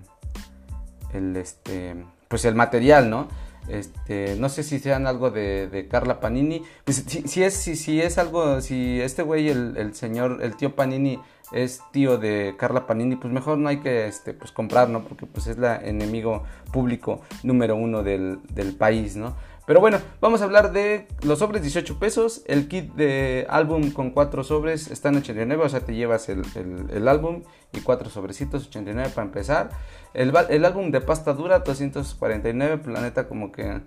el, 1.12 1.36
este, 1.36 1.98
pues 2.30 2.46
el 2.46 2.56
material, 2.56 3.10
¿no? 3.10 3.28
Este, 3.68 4.38
no 4.40 4.48
sé 4.48 4.64
si 4.64 4.80
sean 4.80 5.08
algo 5.08 5.30
de, 5.30 5.88
Carla 5.92 6.22
Panini. 6.22 6.64
Pues, 6.86 7.04
si, 7.06 7.44
es, 7.44 7.54
si, 7.54 8.00
es 8.00 8.18
algo, 8.18 8.62
si 8.62 9.02
este 9.02 9.22
güey, 9.22 9.50
el, 9.50 9.94
señor, 9.94 10.40
el 10.42 10.56
tío 10.56 10.78
Panini, 10.78 11.20
es 11.52 11.82
tío 11.92 12.18
de 12.18 12.56
Carla 12.58 12.88
Panini, 12.88 13.18
pues 13.18 13.34
mejor 13.34 13.58
no 13.58 13.68
hay 13.68 13.82
que 13.82 14.08
este, 14.08 14.34
pues 14.34 14.54
comprar, 14.54 14.88
¿no? 14.88 15.04
Porque 15.04 15.26
pues 15.26 15.48
es 15.48 15.58
la 15.58 15.76
enemigo 15.76 16.44
público 16.72 17.24
número 17.44 17.76
uno 17.76 18.04
del, 18.04 18.40
del 18.54 18.74
país, 18.74 19.18
¿no? 19.18 19.36
Pero 19.66 19.80
bueno, 19.80 20.00
vamos 20.20 20.42
a 20.42 20.44
hablar 20.44 20.74
de 20.74 21.08
los 21.22 21.40
sobres 21.40 21.62
18 21.62 21.98
pesos. 21.98 22.42
El 22.48 22.68
kit 22.68 22.94
de 22.96 23.48
álbum 23.50 23.92
con 23.92 24.12
4 24.12 24.44
sobres 24.44 24.92
está 24.92 25.08
en 25.10 25.18
89, 25.18 25.64
o 25.64 25.70
sea, 25.70 25.80
te 25.80 25.96
llevas 25.96 26.28
el, 26.28 27.08
álbum 27.08 27.44
y 27.72 27.80
4 27.80 28.10
sobrecitos, 28.10 28.68
89 28.68 29.12
para 29.16 29.28
empezar. 29.28 29.70
El, 30.14 30.36
álbum 30.66 30.92
de 30.92 31.00
pasta 31.00 31.34
dura, 31.34 31.60
249. 31.60 32.80
Planeta, 32.80 33.28
como 33.30 33.54
que 33.54 33.80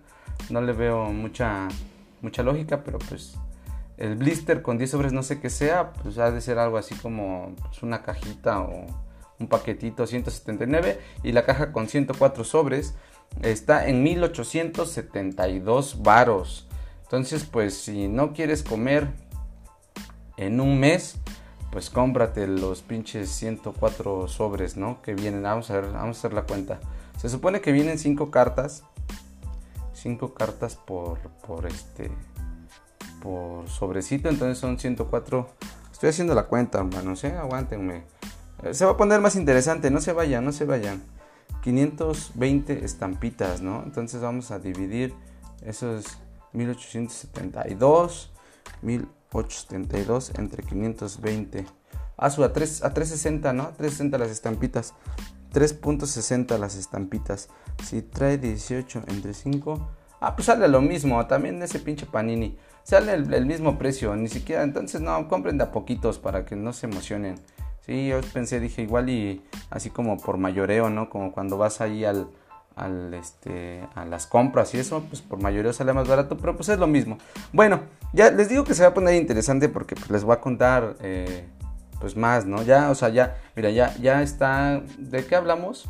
no 0.48 0.62
le 0.62 0.72
veo 0.72 1.12
mucha, 1.12 1.68
mucha 2.22 2.42
lógica, 2.42 2.82
pero 2.82 2.98
pues 2.98 3.36
el 3.98 4.16
blister 4.16 4.62
con 4.62 4.78
10 4.78 4.90
sobres, 4.90 5.12
no 5.12 5.22
sé 5.22 5.40
qué 5.40 5.50
sea, 5.50 5.92
pues 5.92 6.16
ha 6.16 6.30
de 6.30 6.40
ser 6.40 6.58
algo 6.58 6.78
así 6.78 6.94
como 6.94 7.54
pues, 7.60 7.82
una 7.82 8.02
cajita 8.02 8.62
o 8.62 8.86
un 9.38 9.48
paquetito, 9.48 10.06
179. 10.06 10.98
Y 11.22 11.32
la 11.32 11.44
caja 11.44 11.70
con 11.70 11.86
104 11.86 12.44
sobres 12.44 12.94
está 13.42 13.88
en 13.88 14.02
1872 14.02 16.02
varos. 16.02 16.66
Entonces, 17.02 17.44
pues 17.44 17.74
si 17.74 18.08
no 18.08 18.32
quieres 18.32 18.62
comer 18.62 19.08
en 20.36 20.60
un 20.60 20.80
mes, 20.80 21.16
pues 21.70 21.90
cómprate 21.90 22.46
los 22.46 22.82
pinches 22.82 23.30
104 23.30 24.28
sobres, 24.28 24.76
¿no? 24.76 25.02
Que 25.02 25.14
vienen, 25.14 25.42
vamos 25.42 25.70
a 25.70 25.74
ver, 25.74 25.92
vamos 25.92 26.16
a 26.16 26.20
hacer 26.20 26.32
la 26.32 26.42
cuenta. 26.42 26.80
Se 27.18 27.28
supone 27.28 27.60
que 27.60 27.72
vienen 27.72 27.98
5 27.98 28.30
cartas. 28.30 28.82
5 29.94 30.34
cartas 30.34 30.76
por, 30.76 31.18
por 31.46 31.66
este, 31.66 32.10
por 33.22 33.68
sobrecito, 33.68 34.28
entonces 34.28 34.58
son 34.58 34.78
104. 34.78 35.48
Estoy 35.92 36.10
haciendo 36.10 36.34
la 36.34 36.44
cuenta, 36.44 36.78
hermanos, 36.78 37.24
¿eh? 37.24 37.34
Aguántenme. 37.36 38.04
Eh, 38.62 38.74
se 38.74 38.84
va 38.84 38.92
a 38.92 38.96
poner 38.96 39.20
más 39.20 39.36
interesante, 39.36 39.90
no 39.90 40.00
se 40.00 40.12
vayan, 40.12 40.44
no 40.44 40.52
se 40.52 40.64
vayan. 40.64 41.02
520 41.66 42.84
estampitas, 42.84 43.60
¿no? 43.60 43.82
Entonces 43.82 44.20
vamos 44.20 44.52
a 44.52 44.60
dividir 44.60 45.12
esos 45.62 46.18
1872, 46.52 48.30
1872 48.82 50.32
entre 50.38 50.62
520. 50.62 51.66
Ah, 52.16 52.30
su 52.30 52.44
a, 52.44 52.52
3, 52.52 52.84
a 52.84 52.94
360, 52.94 53.52
¿no? 53.52 53.70
360 53.76 54.16
las 54.16 54.30
estampitas. 54.30 54.94
3.60 55.52 56.56
las 56.56 56.76
estampitas. 56.76 57.48
Si 57.82 58.00
trae 58.00 58.38
18 58.38 59.02
entre 59.08 59.34
5. 59.34 59.90
Ah, 60.20 60.36
pues 60.36 60.46
sale 60.46 60.68
lo 60.68 60.80
mismo. 60.80 61.26
También 61.26 61.60
ese 61.64 61.80
pinche 61.80 62.06
panini. 62.06 62.56
Sale 62.84 63.14
el, 63.14 63.44
mismo 63.44 63.76
precio. 63.76 64.14
Ni 64.14 64.28
siquiera. 64.28 64.62
Entonces 64.62 65.00
no, 65.00 65.26
compren 65.26 65.58
de 65.58 65.64
a 65.64 65.72
poquitos 65.72 66.20
para 66.20 66.44
que 66.44 66.54
no 66.54 66.72
se 66.72 66.86
emocionen. 66.86 67.34
Sí, 67.86 68.08
yo 68.08 68.20
pensé, 68.32 68.58
dije 68.58 68.82
igual 68.82 69.08
y 69.08 69.42
así 69.70 69.90
como 69.90 70.18
por 70.18 70.38
mayoreo, 70.38 70.90
¿no? 70.90 71.08
Como 71.08 71.30
cuando 71.30 71.56
vas 71.56 71.80
ahí 71.80 72.04
al, 72.04 72.28
al 72.74 73.14
este, 73.14 73.86
a 73.94 74.04
las 74.04 74.26
compras 74.26 74.74
y 74.74 74.78
eso, 74.78 75.04
pues 75.08 75.22
por 75.22 75.40
mayoreo 75.40 75.72
sale 75.72 75.92
más 75.92 76.08
barato, 76.08 76.36
pero 76.36 76.56
pues 76.56 76.68
es 76.68 76.80
lo 76.80 76.88
mismo. 76.88 77.16
Bueno, 77.52 77.82
ya 78.12 78.32
les 78.32 78.48
digo 78.48 78.64
que 78.64 78.74
se 78.74 78.82
va 78.82 78.88
a 78.88 78.94
poner 78.94 79.14
interesante 79.14 79.68
porque 79.68 79.94
pues, 79.94 80.10
les 80.10 80.24
voy 80.24 80.34
a 80.34 80.40
contar 80.40 80.96
eh, 81.00 81.46
pues 82.00 82.16
más, 82.16 82.44
¿no? 82.44 82.60
Ya, 82.64 82.90
o 82.90 82.96
sea, 82.96 83.08
ya, 83.08 83.36
mira, 83.54 83.70
ya, 83.70 83.96
ya 83.98 84.20
está, 84.20 84.82
¿de 84.98 85.24
qué 85.24 85.36
hablamos? 85.36 85.88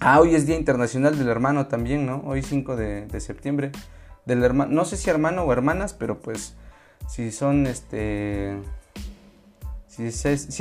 Ah, 0.00 0.20
hoy 0.20 0.34
es 0.34 0.46
Día 0.46 0.56
Internacional 0.56 1.18
del 1.18 1.28
Hermano 1.28 1.66
también, 1.66 2.06
¿no? 2.06 2.22
Hoy 2.24 2.42
5 2.42 2.76
de, 2.76 3.06
de 3.06 3.20
septiembre. 3.20 3.72
Del 4.24 4.42
hermano, 4.42 4.72
no 4.72 4.86
sé 4.86 4.96
si 4.96 5.10
hermano 5.10 5.42
o 5.42 5.52
hermanas, 5.52 5.92
pero 5.92 6.18
pues 6.18 6.54
si 7.08 7.30
son 7.30 7.66
este 7.66 8.56
si 9.90 10.06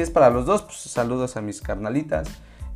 es, 0.01 0.09
para 0.09 0.29
los 0.31 0.45
dos, 0.45 0.63
pues 0.63 0.77
saludos 0.77 1.38
a 1.38 1.41
mis 1.41 1.62
carnalitas 1.62 2.27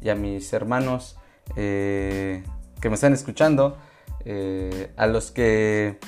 y 0.02 0.10
a 0.10 0.16
mis 0.16 0.54
hermanos 0.54 1.18
eh, 1.56 2.44
que 2.80 2.90
me 2.90 2.96
están 2.96 3.14
escuchando. 3.14 3.78
Eh, 4.26 4.94
a 4.96 5.08
los 5.08 5.32
que 5.32 6.00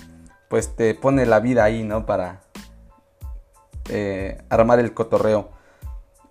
pues 0.47 0.75
te 0.75 0.93
pone 0.93 1.25
la 1.25 1.39
vida 1.39 1.63
ahí, 1.63 1.83
¿no? 1.83 2.05
Para 2.05 2.43
eh, 3.89 4.41
armar 4.49 4.79
el 4.79 4.93
cotorreo. 4.93 5.49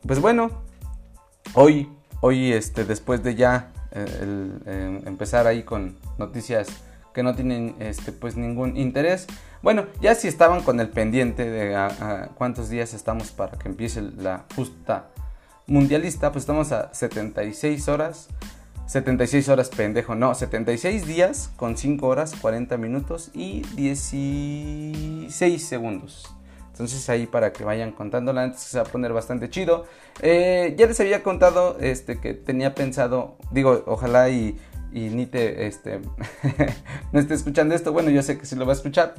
Pues 0.07 0.21
bueno, 0.21 0.63
hoy, 1.55 1.93
hoy 2.21 2.53
este, 2.53 2.85
después 2.85 3.23
de 3.23 3.35
ya 3.35 3.73
empezar 5.05 5.47
ahí 5.47 5.63
con 5.63 5.99
noticias 6.19 6.69
que 7.15 7.23
no 7.23 7.35
tienen 7.35 7.77
este, 7.79 8.13
pues 8.13 8.37
ningún 8.37 8.77
interés. 8.77 9.27
Bueno, 9.63 9.87
ya 10.03 10.15
si 10.15 10.29
estaban 10.29 10.63
con 10.63 10.79
el 10.81 10.91
pendiente 10.91 11.49
de 11.49 12.29
cuántos 12.35 12.69
días 12.69 12.93
estamos 12.93 13.31
para 13.31 13.57
que 13.57 13.69
empiece 13.69 14.03
la 14.03 14.45
justa 14.55 15.07
mundialista, 15.67 16.33
pues 16.33 16.43
estamos 16.43 16.73
a 16.73 16.93
76 16.93 17.89
horas. 17.89 18.29
76 18.87 19.49
horas 19.49 19.71
pendejo, 19.71 20.15
no, 20.15 20.35
76 20.35 21.07
días 21.07 21.51
con 21.57 21.79
5 21.79 22.07
horas, 22.07 22.35
40 22.39 22.77
minutos 22.77 23.31
y 23.33 23.63
16 23.77 25.67
segundos. 25.67 26.35
Entonces 26.73 27.09
ahí 27.09 27.27
para 27.27 27.53
que 27.53 27.65
vayan 27.65 27.93
contándola 27.93 28.43
antes 28.43 28.61
se 28.61 28.77
va 28.79 28.85
a 28.85 28.87
poner 28.87 29.13
bastante 29.13 29.49
chido. 29.49 29.87
Eh, 30.21 30.75
ya 30.77 30.87
les 30.87 31.01
había 31.01 31.23
contado 31.23 31.79
este, 31.81 32.19
que 32.19 32.35
tenía 32.35 32.75
pensado, 32.75 33.39
digo, 33.53 33.85
ojalá 33.87 34.29
y 34.29 34.59
y 34.95 35.11
ni 35.11 35.27
te 35.27 35.67
este, 35.67 36.01
no 37.13 37.19
esté 37.19 37.35
escuchando 37.35 37.75
esto, 37.75 37.93
bueno, 37.93 38.11
yo 38.11 38.23
sé 38.23 38.39
que 38.39 38.47
sí 38.47 38.55
lo 38.55 38.65
va 38.65 38.73
a 38.73 38.77
escuchar. 38.77 39.15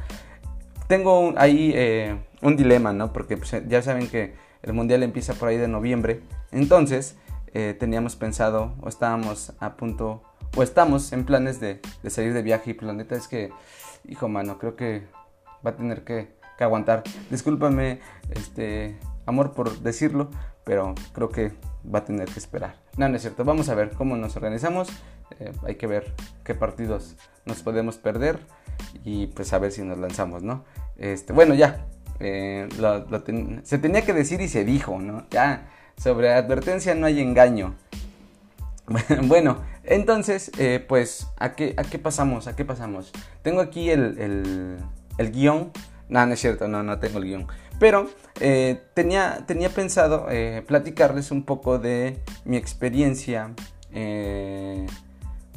Tengo 0.87 1.33
ahí 1.35 1.73
eh, 1.75 2.17
un 2.41 2.55
dilema, 2.55 2.93
¿no? 2.93 3.11
Porque 3.11 3.35
pues, 3.35 3.53
ya 3.67 3.81
saben 3.81 4.07
que 4.07 4.35
el 4.63 4.71
mundial 4.71 5.03
empieza 5.03 5.33
por 5.33 5.49
ahí 5.49 5.57
de 5.57 5.67
noviembre. 5.67 6.21
Entonces, 6.53 7.17
eh, 7.53 7.75
teníamos 7.77 8.15
pensado, 8.15 8.73
o 8.81 8.87
estábamos 8.87 9.51
a 9.59 9.75
punto, 9.75 10.23
o 10.55 10.63
estamos 10.63 11.11
en 11.11 11.25
planes 11.25 11.59
de, 11.59 11.81
salir 12.07 12.33
de 12.33 12.41
viaje. 12.41 12.71
Y 12.71 12.73
pues, 12.75 13.11
es 13.11 13.27
que, 13.27 13.51
hijo 14.07 14.29
mano, 14.29 14.57
creo 14.57 14.77
que 14.77 15.03
va 15.65 15.71
a 15.71 15.75
tener 15.75 16.05
que, 16.05 16.29
que 16.57 16.63
aguantar. 16.63 17.03
Discúlpame, 17.29 17.99
este, 18.31 18.97
amor 19.25 19.51
por 19.51 19.79
decirlo, 19.79 20.29
pero 20.63 20.95
creo 21.11 21.29
que 21.29 21.51
va 21.93 21.99
a 21.99 22.05
tener 22.05 22.29
que 22.29 22.39
esperar. 22.39 22.84
No, 22.97 23.09
no 23.09 23.15
es 23.15 23.21
cierto. 23.21 23.43
Vamos 23.43 23.69
a 23.69 23.75
ver 23.75 23.91
cómo 23.91 24.15
nos 24.17 24.35
organizamos. 24.35 24.89
Eh, 25.39 25.51
hay 25.65 25.75
que 25.75 25.87
ver 25.87 26.13
qué 26.43 26.55
partidos 26.55 27.15
nos 27.45 27.61
podemos 27.61 27.97
perder 27.97 28.39
y 29.03 29.27
pues 29.27 29.53
a 29.53 29.59
ver 29.59 29.71
si 29.71 29.81
nos 29.81 29.97
lanzamos, 29.97 30.43
¿no? 30.43 30.63
Este, 30.97 31.33
bueno, 31.33 31.53
ya. 31.53 31.85
Eh, 32.19 32.69
se 33.63 33.77
tenía 33.77 34.03
que 34.05 34.13
decir 34.13 34.39
y 34.41 34.47
se 34.47 34.63
dijo, 34.63 34.99
¿no? 34.99 35.25
Ya, 35.29 35.67
sobre 35.97 36.33
advertencia 36.33 36.95
no 36.95 37.05
hay 37.05 37.19
engaño. 37.19 37.75
bueno, 39.23 39.61
entonces, 39.83 40.51
eh, 40.57 40.83
pues, 40.87 41.27
¿a 41.37 41.53
qué, 41.53 41.73
¿a 41.77 41.83
qué 41.83 41.99
pasamos? 41.99 42.47
¿A 42.47 42.55
qué 42.55 42.63
pasamos? 42.63 43.11
Tengo 43.41 43.61
aquí 43.61 43.89
el, 43.89 44.17
el, 44.19 44.77
el 45.17 45.31
guion. 45.31 45.71
No, 46.07 46.25
no 46.25 46.33
es 46.33 46.39
cierto, 46.39 46.67
no, 46.67 46.83
no 46.83 46.99
tengo 46.99 47.17
el 47.17 47.25
guion. 47.25 47.47
Pero 47.79 48.09
tenía, 48.93 49.43
tenía 49.45 49.69
pensado 49.69 50.27
platicarles 50.65 51.31
un 51.31 51.43
poco 51.43 51.77
de 51.77 52.19
mi 52.45 52.57
experiencia 52.57 53.53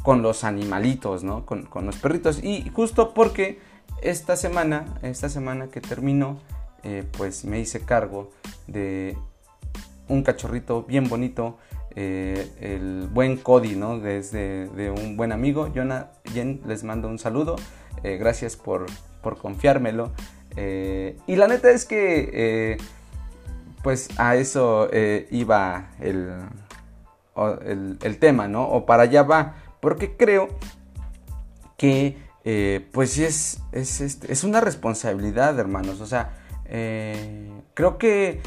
con 0.02 0.22
los 0.22 0.44
animalitos, 0.44 1.22
¿no? 1.22 1.44
Con, 1.44 1.68
los 1.84 1.96
perritos. 1.96 2.42
Y 2.42 2.70
justo 2.70 3.12
porque 3.12 3.58
esta 4.00 4.36
semana, 4.36 4.98
esta 5.02 5.28
semana 5.28 5.68
que 5.68 5.82
terminó, 5.82 6.38
eh, 6.82 7.04
pues 7.16 7.44
me 7.44 7.60
hice 7.60 7.80
cargo 7.80 8.30
de 8.66 9.18
un 10.08 10.22
cachorrito 10.22 10.84
bien 10.84 11.10
bonito, 11.10 11.58
eh, 11.94 12.48
el 12.60 13.08
buen 13.12 13.36
Cody, 13.36 13.76
¿no? 13.76 13.98
Desde 13.98 14.68
de 14.68 14.90
un 14.90 15.16
buen 15.16 15.30
amigo, 15.30 15.70
Jonah, 15.74 16.12
Jen, 16.32 16.62
les 16.66 16.84
mando 16.84 17.08
un 17.08 17.18
saludo, 17.18 17.56
eh, 18.02 18.16
gracias 18.16 18.56
por, 18.56 18.86
por 19.22 19.36
confiármelo. 19.36 20.12
Y 20.56 21.36
la 21.36 21.46
neta 21.46 21.70
es 21.70 21.84
que, 21.84 22.78
pues 23.82 24.08
a 24.18 24.36
eso 24.36 24.88
iba 25.30 25.90
el, 26.00 26.32
el, 28.02 28.18
tema, 28.18 28.48
¿no? 28.48 28.68
O 28.68 28.86
para 28.86 29.04
allá 29.04 29.22
va 29.22 29.54
porque 29.80 30.16
creo 30.16 30.48
que 31.76 32.18
eh, 32.44 32.88
pues 32.92 33.18
es, 33.18 33.60
es, 33.72 34.00
este, 34.00 34.32
es, 34.32 34.44
una 34.44 34.60
responsabilidad, 34.60 35.58
hermanos. 35.58 36.00
O 36.00 36.06
sea, 36.06 36.36
eh, 36.66 37.50
creo 37.74 37.98
que 37.98 38.40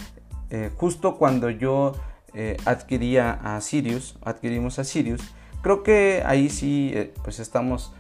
eh, 0.49 0.71
justo 0.75 1.17
cuando 1.17 1.49
yo 1.49 1.93
adquiría 2.65 3.33
a 3.43 3.59
Sirius, 3.59 4.17
adquirimos 4.23 4.79
a 4.79 4.85
Sirius, 4.85 5.21
creo 5.61 5.83
que 5.83 6.23
ahí 6.25 6.49
sí 6.49 7.11
pues 7.25 7.39
estamos 7.39 7.93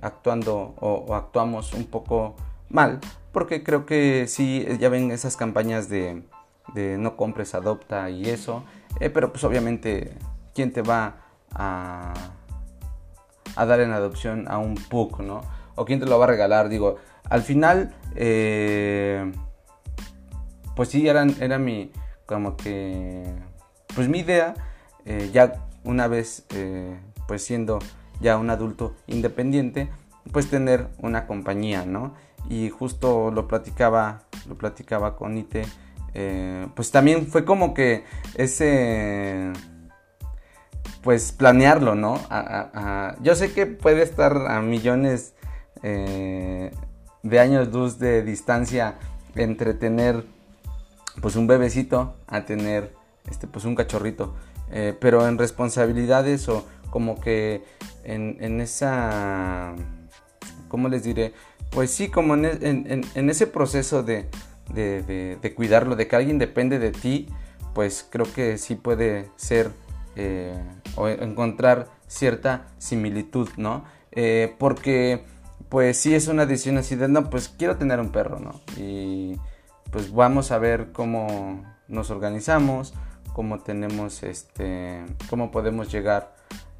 actuando 0.00 0.74
o, 0.80 1.14
actuamos 1.14 1.72
un 1.72 1.84
poco 1.84 2.34
mal, 2.72 3.00
porque 3.32 3.62
creo 3.62 3.86
que 3.86 4.26
sí, 4.26 4.66
ya 4.80 4.88
ven 4.88 5.10
esas 5.10 5.36
campañas 5.36 5.88
de, 5.88 6.22
no 6.74 7.16
compres, 7.16 7.54
adopta 7.54 8.10
y 8.10 8.28
eso, 8.28 8.64
pero 8.98 9.30
pues 9.32 9.44
obviamente, 9.44 10.12
¿quién 10.54 10.72
te 10.72 10.82
va 10.82 11.16
a 11.54 12.14
a 13.56 13.66
dar 13.66 13.80
en 13.80 13.92
adopción 13.92 14.46
a 14.48 14.58
un 14.58 14.74
PUC, 14.74 15.20
¿no? 15.20 15.42
O 15.74 15.84
quién 15.84 16.00
te 16.00 16.06
lo 16.06 16.18
va 16.18 16.24
a 16.24 16.28
regalar, 16.28 16.68
digo, 16.68 16.96
al 17.28 17.42
final, 17.42 17.94
eh, 18.14 19.32
pues 20.76 20.90
sí, 20.90 21.08
eran, 21.08 21.34
era 21.40 21.58
mi, 21.58 21.92
como 22.26 22.56
que, 22.56 23.24
pues 23.94 24.08
mi 24.08 24.20
idea, 24.20 24.54
eh, 25.04 25.30
ya 25.32 25.54
una 25.84 26.08
vez, 26.08 26.44
eh, 26.50 26.98
pues 27.26 27.44
siendo 27.44 27.78
ya 28.20 28.36
un 28.36 28.50
adulto 28.50 28.94
independiente, 29.06 29.88
pues 30.32 30.48
tener 30.48 30.88
una 30.98 31.26
compañía, 31.26 31.84
¿no? 31.84 32.14
Y 32.48 32.70
justo 32.70 33.30
lo 33.30 33.48
platicaba, 33.48 34.22
lo 34.46 34.56
platicaba 34.56 35.16
con 35.16 35.36
Ite, 35.38 35.64
pues 36.74 36.90
también 36.90 37.26
fue 37.26 37.44
como 37.44 37.72
que 37.72 38.04
ese 38.34 39.52
pues 41.02 41.32
planearlo, 41.32 41.94
¿no? 41.94 42.18
yo 43.22 43.34
sé 43.34 43.52
que 43.52 43.66
puede 43.66 44.02
estar 44.02 44.36
a 44.48 44.60
millones 44.60 45.34
eh, 45.82 46.70
de 47.22 47.40
años 47.40 47.72
luz 47.72 47.98
de 47.98 48.22
distancia 48.22 48.94
entre 49.34 49.74
tener 49.74 50.24
pues 51.20 51.36
un 51.36 51.46
bebecito 51.46 52.14
a 52.26 52.44
tener 52.44 52.94
este 53.28 53.46
pues 53.46 53.64
un 53.64 53.74
cachorrito, 53.74 54.34
eh, 54.70 54.96
pero 54.98 55.26
en 55.26 55.38
responsabilidades 55.38 56.48
o 56.48 56.64
como 56.90 57.20
que 57.20 57.64
en, 58.04 58.60
esa 58.60 59.74
¿cómo 60.72 60.88
les 60.88 61.04
diré? 61.04 61.34
Pues 61.70 61.90
sí, 61.90 62.08
como 62.08 62.34
en, 62.34 63.04
ese 63.14 63.46
proceso 63.46 64.02
de, 64.02 64.30
de, 64.72 65.54
cuidarlo, 65.54 65.96
de 65.96 66.08
que 66.08 66.16
alguien 66.16 66.38
depende 66.38 66.78
de 66.78 66.92
ti, 66.92 67.28
pues 67.74 68.08
creo 68.08 68.24
que 68.32 68.56
sí 68.56 68.74
puede 68.74 69.28
ser 69.36 69.70
eh, 70.16 70.58
o 70.96 71.08
encontrar 71.08 71.88
cierta 72.06 72.68
similitud, 72.78 73.50
¿no? 73.58 73.84
Eh, 74.12 74.54
porque 74.58 75.26
pues 75.68 75.98
sí 75.98 76.14
es 76.14 76.26
una 76.28 76.46
decisión 76.46 76.78
así 76.78 76.96
de, 76.96 77.06
no, 77.06 77.28
pues 77.28 77.50
quiero 77.50 77.76
tener 77.76 78.00
un 78.00 78.10
perro, 78.10 78.40
¿no? 78.40 78.58
Y 78.78 79.36
pues 79.90 80.10
vamos 80.10 80.52
a 80.52 80.58
ver 80.58 80.90
cómo 80.92 81.66
nos 81.86 82.10
organizamos, 82.10 82.94
cómo 83.34 83.58
tenemos, 83.60 84.22
este, 84.22 85.04
cómo 85.28 85.50
podemos 85.50 85.92
llegar 85.92 86.34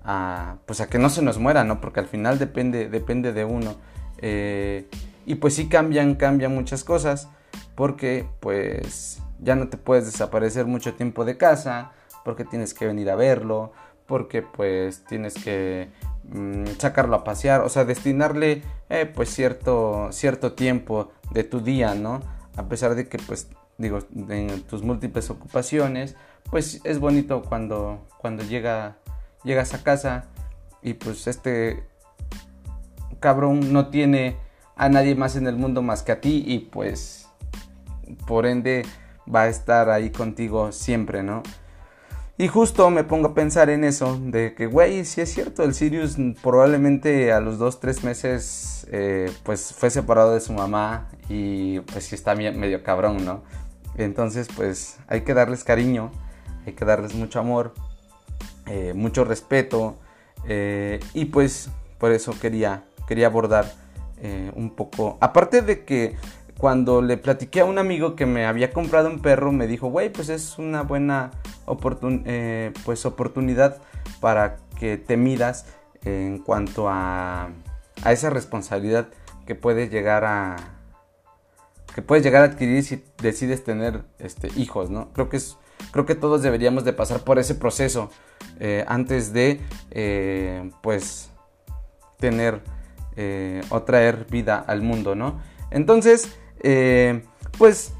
a, 0.04 0.56
pues 0.66 0.80
a 0.80 0.88
que 0.88 0.98
no 0.98 1.08
se 1.10 1.22
nos 1.22 1.38
muera, 1.38 1.64
¿no? 1.64 1.80
Porque 1.80 2.00
al 2.00 2.06
final 2.06 2.38
depende, 2.38 2.88
depende 2.88 3.32
de 3.32 3.44
uno. 3.44 3.76
Eh, 4.18 4.88
y 5.26 5.36
pues 5.36 5.54
sí 5.54 5.68
cambian, 5.68 6.14
cambian 6.14 6.54
muchas 6.54 6.84
cosas, 6.84 7.28
porque 7.74 8.26
pues 8.40 9.20
ya 9.40 9.54
no 9.56 9.68
te 9.68 9.76
puedes 9.76 10.06
desaparecer 10.06 10.66
mucho 10.66 10.94
tiempo 10.94 11.24
de 11.24 11.36
casa, 11.36 11.92
porque 12.24 12.44
tienes 12.44 12.74
que 12.74 12.86
venir 12.86 13.10
a 13.10 13.16
verlo, 13.16 13.72
porque 14.06 14.42
pues 14.42 15.04
tienes 15.04 15.34
que 15.34 15.88
mm, 16.24 16.66
sacarlo 16.78 17.16
a 17.16 17.24
pasear, 17.24 17.62
o 17.62 17.68
sea, 17.68 17.84
destinarle 17.84 18.62
eh, 18.88 19.06
pues 19.06 19.30
cierto, 19.30 20.08
cierto 20.12 20.52
tiempo 20.52 21.12
de 21.32 21.44
tu 21.44 21.60
día, 21.60 21.94
¿no? 21.94 22.20
A 22.56 22.64
pesar 22.68 22.94
de 22.94 23.08
que 23.08 23.18
pues 23.18 23.48
digo, 23.78 24.00
en 24.28 24.62
tus 24.62 24.82
múltiples 24.82 25.30
ocupaciones, 25.30 26.16
pues 26.50 26.80
es 26.84 26.98
bonito 26.98 27.42
cuando, 27.42 28.06
cuando 28.18 28.44
llega, 28.44 28.96
llegas 29.44 29.74
a 29.74 29.82
casa 29.82 30.26
y 30.82 30.94
pues 30.94 31.26
este 31.26 31.84
cabrón 33.20 33.72
no 33.72 33.88
tiene 33.88 34.36
a 34.76 34.88
nadie 34.88 35.14
más 35.14 35.36
en 35.36 35.46
el 35.46 35.56
mundo 35.56 35.82
más 35.82 36.02
que 36.02 36.12
a 36.12 36.20
ti 36.20 36.42
y 36.46 36.58
pues 36.58 37.28
por 38.26 38.46
ende 38.46 38.84
va 39.32 39.42
a 39.42 39.48
estar 39.48 39.90
ahí 39.90 40.10
contigo 40.10 40.72
siempre, 40.72 41.22
¿no? 41.22 41.42
Y 42.38 42.48
justo 42.48 42.90
me 42.90 43.04
pongo 43.04 43.28
a 43.28 43.34
pensar 43.34 43.70
en 43.70 43.84
eso, 43.84 44.18
de 44.20 44.54
que, 44.54 44.66
güey, 44.66 45.04
si 45.04 45.20
es 45.20 45.32
cierto, 45.32 45.62
el 45.62 45.74
Sirius 45.74 46.16
probablemente 46.42 47.30
a 47.30 47.40
los 47.40 47.58
2-3 47.60 48.02
meses, 48.02 48.86
eh, 48.90 49.30
pues 49.44 49.72
fue 49.72 49.90
separado 49.90 50.34
de 50.34 50.40
su 50.40 50.52
mamá 50.52 51.08
y 51.28 51.80
pues 51.80 52.06
sí 52.06 52.14
está 52.14 52.34
medio 52.34 52.82
cabrón, 52.82 53.24
¿no? 53.24 53.44
Entonces, 53.96 54.48
pues 54.56 54.98
hay 55.06 55.20
que 55.20 55.34
darles 55.34 55.62
cariño, 55.62 56.10
hay 56.66 56.72
que 56.72 56.84
darles 56.84 57.14
mucho 57.14 57.38
amor, 57.38 57.74
eh, 58.66 58.92
mucho 58.94 59.24
respeto 59.24 59.96
eh, 60.46 61.00
y 61.14 61.26
pues 61.26 61.70
por 61.98 62.12
eso 62.12 62.34
quería, 62.40 62.84
quería 63.06 63.26
abordar 63.26 63.80
un 64.54 64.70
poco, 64.76 65.18
aparte 65.20 65.62
de 65.62 65.84
que 65.84 66.14
cuando 66.62 67.02
le 67.02 67.16
platiqué 67.16 67.62
a 67.62 67.64
un 67.64 67.76
amigo 67.76 68.14
que 68.14 68.24
me 68.24 68.46
había 68.46 68.70
comprado 68.70 69.08
un 69.08 69.18
perro, 69.18 69.50
me 69.50 69.66
dijo, 69.66 69.88
güey, 69.88 70.12
pues 70.12 70.28
es 70.28 70.60
una 70.60 70.82
buena 70.82 71.32
eh, 72.24 72.72
pues 72.84 73.04
oportunidad 73.04 73.82
para 74.20 74.58
que 74.78 74.96
te 74.96 75.16
midas 75.16 75.66
en 76.04 76.38
cuanto 76.38 76.88
a, 76.88 77.50
a 78.04 78.12
esa 78.12 78.30
responsabilidad 78.30 79.08
que 79.44 79.56
puedes 79.56 79.90
llegar 79.90 80.24
a 80.24 80.54
que 81.96 82.00
puedes 82.00 82.24
llegar 82.24 82.42
a 82.42 82.44
adquirir 82.46 82.84
si 82.84 83.04
decides 83.20 83.64
tener 83.64 84.04
este, 84.20 84.48
hijos, 84.56 84.88
¿no? 84.88 85.12
Creo 85.14 85.28
que 85.28 85.38
es, 85.38 85.58
creo 85.90 86.06
que 86.06 86.14
todos 86.14 86.42
deberíamos 86.42 86.84
de 86.84 86.92
pasar 86.92 87.20
por 87.20 87.38
ese 87.38 87.54
proceso 87.54 88.10
eh, 88.60 88.84
antes 88.86 89.32
de, 89.32 89.60
eh, 89.90 90.70
pues, 90.82 91.30
tener 92.18 92.62
o 93.68 93.82
traer 93.82 94.26
vida 94.30 94.64
al 94.66 94.80
mundo, 94.80 95.14
¿no? 95.14 95.38
Entonces, 95.70 96.34
eh, 96.62 97.24
pues 97.58 97.92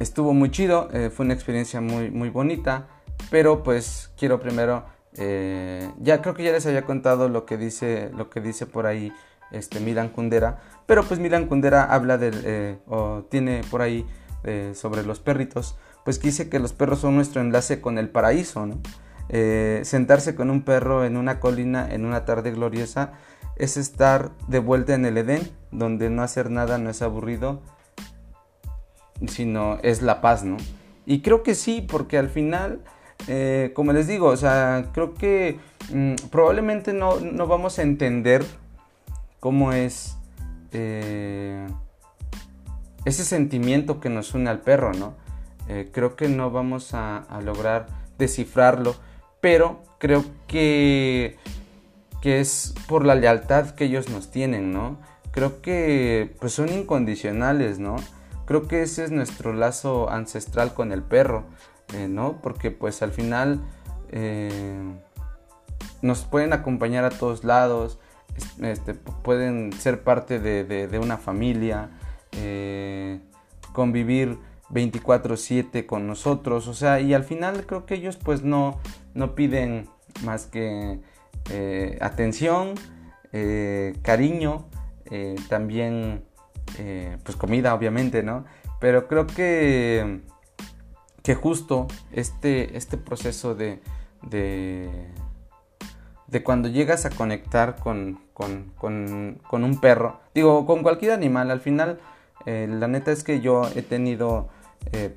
estuvo 0.00 0.34
muy 0.34 0.50
chido, 0.50 0.88
eh, 0.92 1.10
fue 1.10 1.24
una 1.24 1.34
experiencia 1.34 1.80
muy, 1.80 2.10
muy 2.10 2.30
bonita, 2.30 2.88
pero 3.30 3.62
pues 3.62 4.10
quiero 4.18 4.40
primero, 4.40 4.84
eh, 5.16 5.90
ya 6.00 6.20
creo 6.22 6.34
que 6.34 6.42
ya 6.42 6.52
les 6.52 6.66
había 6.66 6.82
contado 6.82 7.28
lo 7.28 7.46
que 7.46 7.56
dice, 7.56 8.10
lo 8.16 8.28
que 8.28 8.40
dice 8.40 8.66
por 8.66 8.86
ahí 8.86 9.12
este 9.52 9.78
Milan 9.78 10.08
Kundera, 10.08 10.60
pero 10.86 11.04
pues 11.04 11.20
Milan 11.20 11.46
Kundera 11.46 11.84
habla 11.84 12.18
de, 12.18 12.78
o 12.86 13.24
tiene 13.30 13.62
por 13.70 13.82
ahí 13.82 14.06
sobre 14.74 15.02
los 15.02 15.18
perritos, 15.18 15.76
pues 16.06 16.18
que 16.18 16.48
que 16.48 16.58
los 16.58 16.72
perros 16.72 17.00
son 17.00 17.16
nuestro 17.16 17.42
enlace 17.42 17.82
con 17.82 17.98
el 17.98 18.08
paraíso, 18.08 18.66
sentarse 19.82 20.34
con 20.34 20.48
un 20.48 20.62
perro 20.62 21.04
en 21.04 21.18
una 21.18 21.40
colina 21.40 21.92
en 21.92 22.06
una 22.06 22.24
tarde 22.24 22.52
gloriosa 22.52 23.12
es 23.56 23.76
estar 23.76 24.30
de 24.48 24.58
vuelta 24.58 24.94
en 24.94 25.04
el 25.06 25.16
Edén, 25.18 25.50
donde 25.70 26.10
no 26.10 26.22
hacer 26.22 26.50
nada 26.50 26.78
no 26.78 26.90
es 26.90 27.02
aburrido, 27.02 27.62
sino 29.26 29.78
es 29.82 30.02
la 30.02 30.20
paz, 30.20 30.44
¿no? 30.44 30.58
Y 31.06 31.22
creo 31.22 31.42
que 31.42 31.54
sí, 31.54 31.80
porque 31.80 32.18
al 32.18 32.28
final, 32.28 32.82
eh, 33.28 33.72
como 33.74 33.92
les 33.92 34.06
digo, 34.06 34.28
o 34.28 34.36
sea, 34.36 34.90
creo 34.92 35.14
que 35.14 35.58
mm, 35.92 36.14
probablemente 36.30 36.92
no, 36.92 37.18
vamos 37.46 37.78
a 37.78 37.82
entender 37.82 38.44
cómo 39.40 39.72
es 39.72 40.16
eh, 40.72 41.66
ese 43.04 43.24
sentimiento 43.24 44.00
que 44.00 44.10
nos 44.10 44.34
une 44.34 44.50
al 44.50 44.60
perro, 44.60 44.92
¿no? 44.92 45.14
Eh, 45.68 45.90
creo 45.92 46.16
que 46.16 46.28
no 46.28 46.50
vamos 46.50 46.94
a 46.94 47.24
lograr 47.42 47.86
descifrarlo, 48.18 48.96
pero 49.40 49.82
creo 49.98 50.24
que 50.46 51.38
que 52.26 52.40
es 52.40 52.74
por 52.88 53.04
la 53.04 53.14
lealtad 53.14 53.70
que 53.70 53.84
ellos 53.84 54.08
nos 54.08 54.32
tienen, 54.32 54.72
¿no? 54.72 54.98
Creo 55.30 55.60
que 55.62 56.34
pues 56.40 56.52
son 56.52 56.70
incondicionales, 56.70 57.78
¿no? 57.78 57.94
Creo 58.46 58.66
que 58.66 58.82
ese 58.82 59.04
es 59.04 59.12
nuestro 59.12 59.52
lazo 59.52 60.10
ancestral 60.10 60.74
con 60.74 60.90
el 60.90 61.02
perro, 61.02 61.44
eh, 61.94 62.08
¿no? 62.08 62.40
Porque 62.42 62.72
pues 62.72 63.00
al 63.02 63.12
final 63.12 63.60
eh, 64.10 64.82
nos 66.02 66.24
pueden 66.24 66.52
acompañar 66.52 67.04
a 67.04 67.10
todos 67.10 67.44
lados, 67.44 68.00
este, 68.60 68.94
pueden 68.94 69.72
ser 69.72 70.02
parte 70.02 70.40
de, 70.40 70.98
una 70.98 71.18
familia, 71.18 71.90
convivir 73.72 74.36
24/7 74.70 75.86
con 75.86 76.06
nosotros, 76.06 76.68
o 76.68 76.74
sea, 76.74 77.00
y 77.00 77.14
al 77.14 77.24
final 77.24 77.66
creo 77.66 77.86
que 77.86 77.94
ellos 77.94 78.16
pues 78.16 78.42
no, 78.42 78.78
no 79.14 79.34
piden 79.34 79.88
más 80.24 80.46
que 80.46 81.00
eh, 81.50 81.98
atención, 82.00 82.74
eh, 83.32 83.94
cariño, 84.02 84.66
eh, 85.06 85.36
también 85.48 86.24
pues 87.22 87.36
comida 87.36 87.74
obviamente, 87.74 88.22
¿no? 88.22 88.44
Pero 88.80 89.06
creo 89.08 89.26
que, 89.26 90.20
que 91.22 91.34
justo 91.34 91.86
este, 92.12 92.76
este 92.76 92.98
proceso 92.98 93.54
de, 93.54 93.80
de, 94.22 94.90
cuando 96.42 96.68
llegas 96.68 97.06
a 97.06 97.10
conectar 97.10 97.76
con, 97.76 98.20
un 98.34 99.80
perro, 99.80 100.20
digo, 100.34 100.66
con 100.66 100.82
cualquier 100.82 101.12
animal, 101.12 101.50
al 101.50 101.60
final, 101.60 101.98
la 102.44 102.88
neta 102.88 103.10
es 103.12 103.24
que 103.24 103.40
yo 103.40 103.62
he 103.74 103.80
tenido, 103.80 104.48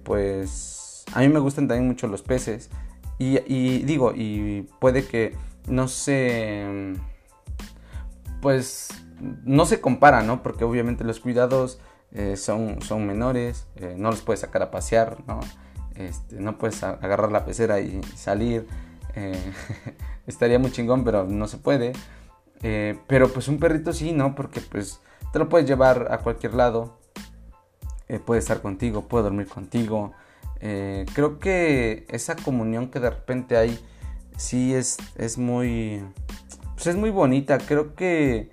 pues, 0.03 1.03
a 1.13 1.19
mí 1.19 1.29
me 1.29 1.39
gustan 1.39 1.67
también 1.67 1.87
mucho 1.87 2.07
los 2.07 2.21
peces 2.21 2.69
y 3.17 3.83
digo, 3.83 4.13
y 4.15 4.63
puede 4.79 5.05
que 5.05 5.35
no 5.67 5.87
se... 5.87 6.95
Pues 8.41 8.89
no 9.43 9.65
se 9.65 9.81
compara, 9.81 10.21
¿no? 10.21 10.41
Porque 10.43 10.63
obviamente 10.63 11.03
los 11.03 11.19
cuidados 11.19 11.79
eh, 12.11 12.37
son, 12.37 12.81
son 12.81 13.05
menores, 13.05 13.67
eh, 13.75 13.95
no 13.97 14.11
los 14.11 14.21
puedes 14.21 14.39
sacar 14.41 14.61
a 14.61 14.71
pasear, 14.71 15.17
¿no? 15.27 15.39
Este, 15.95 16.39
no 16.39 16.57
puedes 16.57 16.81
agarrar 16.83 17.31
la 17.31 17.45
pecera 17.45 17.79
y 17.79 18.01
salir. 18.15 18.67
Eh, 19.15 19.53
estaría 20.27 20.59
muy 20.59 20.71
chingón, 20.71 21.03
pero 21.03 21.25
no 21.25 21.47
se 21.47 21.57
puede. 21.57 21.93
pero 23.07 23.29
pues 23.29 23.47
un 23.47 23.59
perrito 23.59 23.93
sí, 23.93 24.11
¿no? 24.11 24.35
Porque 24.35 24.61
pues 24.61 25.01
te 25.33 25.39
lo 25.39 25.49
puedes 25.49 25.67
llevar 25.67 26.07
a 26.11 26.19
cualquier 26.19 26.53
lado. 26.53 26.98
Puede 28.25 28.39
estar 28.39 28.61
contigo, 28.61 29.07
puede 29.07 29.25
dormir 29.25 29.47
contigo. 29.47 30.13
creo 30.59 31.39
que 31.39 32.05
esa 32.09 32.35
comunión 32.35 32.89
que 32.89 32.99
de 32.99 33.09
repente 33.09 33.57
hay 33.57 33.79
sí 34.39 34.73
es, 34.73 34.97
es 35.15 35.37
muy. 35.37 36.01
Pues 36.73 36.87
es 36.87 36.95
muy 36.95 37.11
bonita. 37.11 37.59
Creo 37.59 37.93
que 37.93 38.49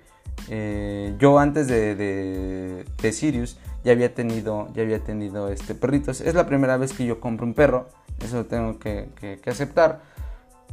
eh, 0.49 1.15
yo 1.17 1.39
antes 1.39 1.67
de, 1.67 1.95
de, 1.95 3.11
Sirius 3.11 3.57
ya 3.83 3.93
había 3.93 4.13
tenido. 4.13 4.67
Ya 4.75 4.83
había 4.83 4.99
tenido 4.99 5.49
este 5.49 5.73
perritos. 5.73 6.21
Es 6.21 6.35
la 6.35 6.45
primera 6.45 6.77
vez 6.77 6.93
que 6.93 7.05
yo 7.05 7.19
compro 7.19 7.47
un 7.47 7.55
perro. 7.55 7.87
Eso 8.23 8.37
lo 8.37 8.45
tengo 8.45 8.77
que, 8.77 9.39
aceptar. 9.47 10.01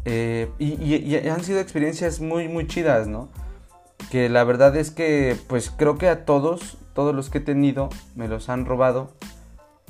Eh, 0.04 0.50
y, 0.58 1.16
han 1.28 1.42
sido 1.44 1.60
experiencias 1.60 2.20
muy, 2.20 2.48
muy 2.48 2.66
chidas, 2.66 3.06
¿no? 3.06 3.28
Que 4.10 4.28
la 4.28 4.44
verdad 4.44 4.76
es 4.76 4.90
que, 4.90 5.36
pues 5.46 5.70
creo 5.70 5.96
que 5.96 6.08
a 6.08 6.24
todos, 6.24 6.76
todos 6.94 7.14
los 7.14 7.30
que 7.30 7.38
he 7.38 7.42
tenido, 7.42 7.90
me 8.14 8.28
los 8.28 8.48
han 8.48 8.64
robado. 8.64 9.12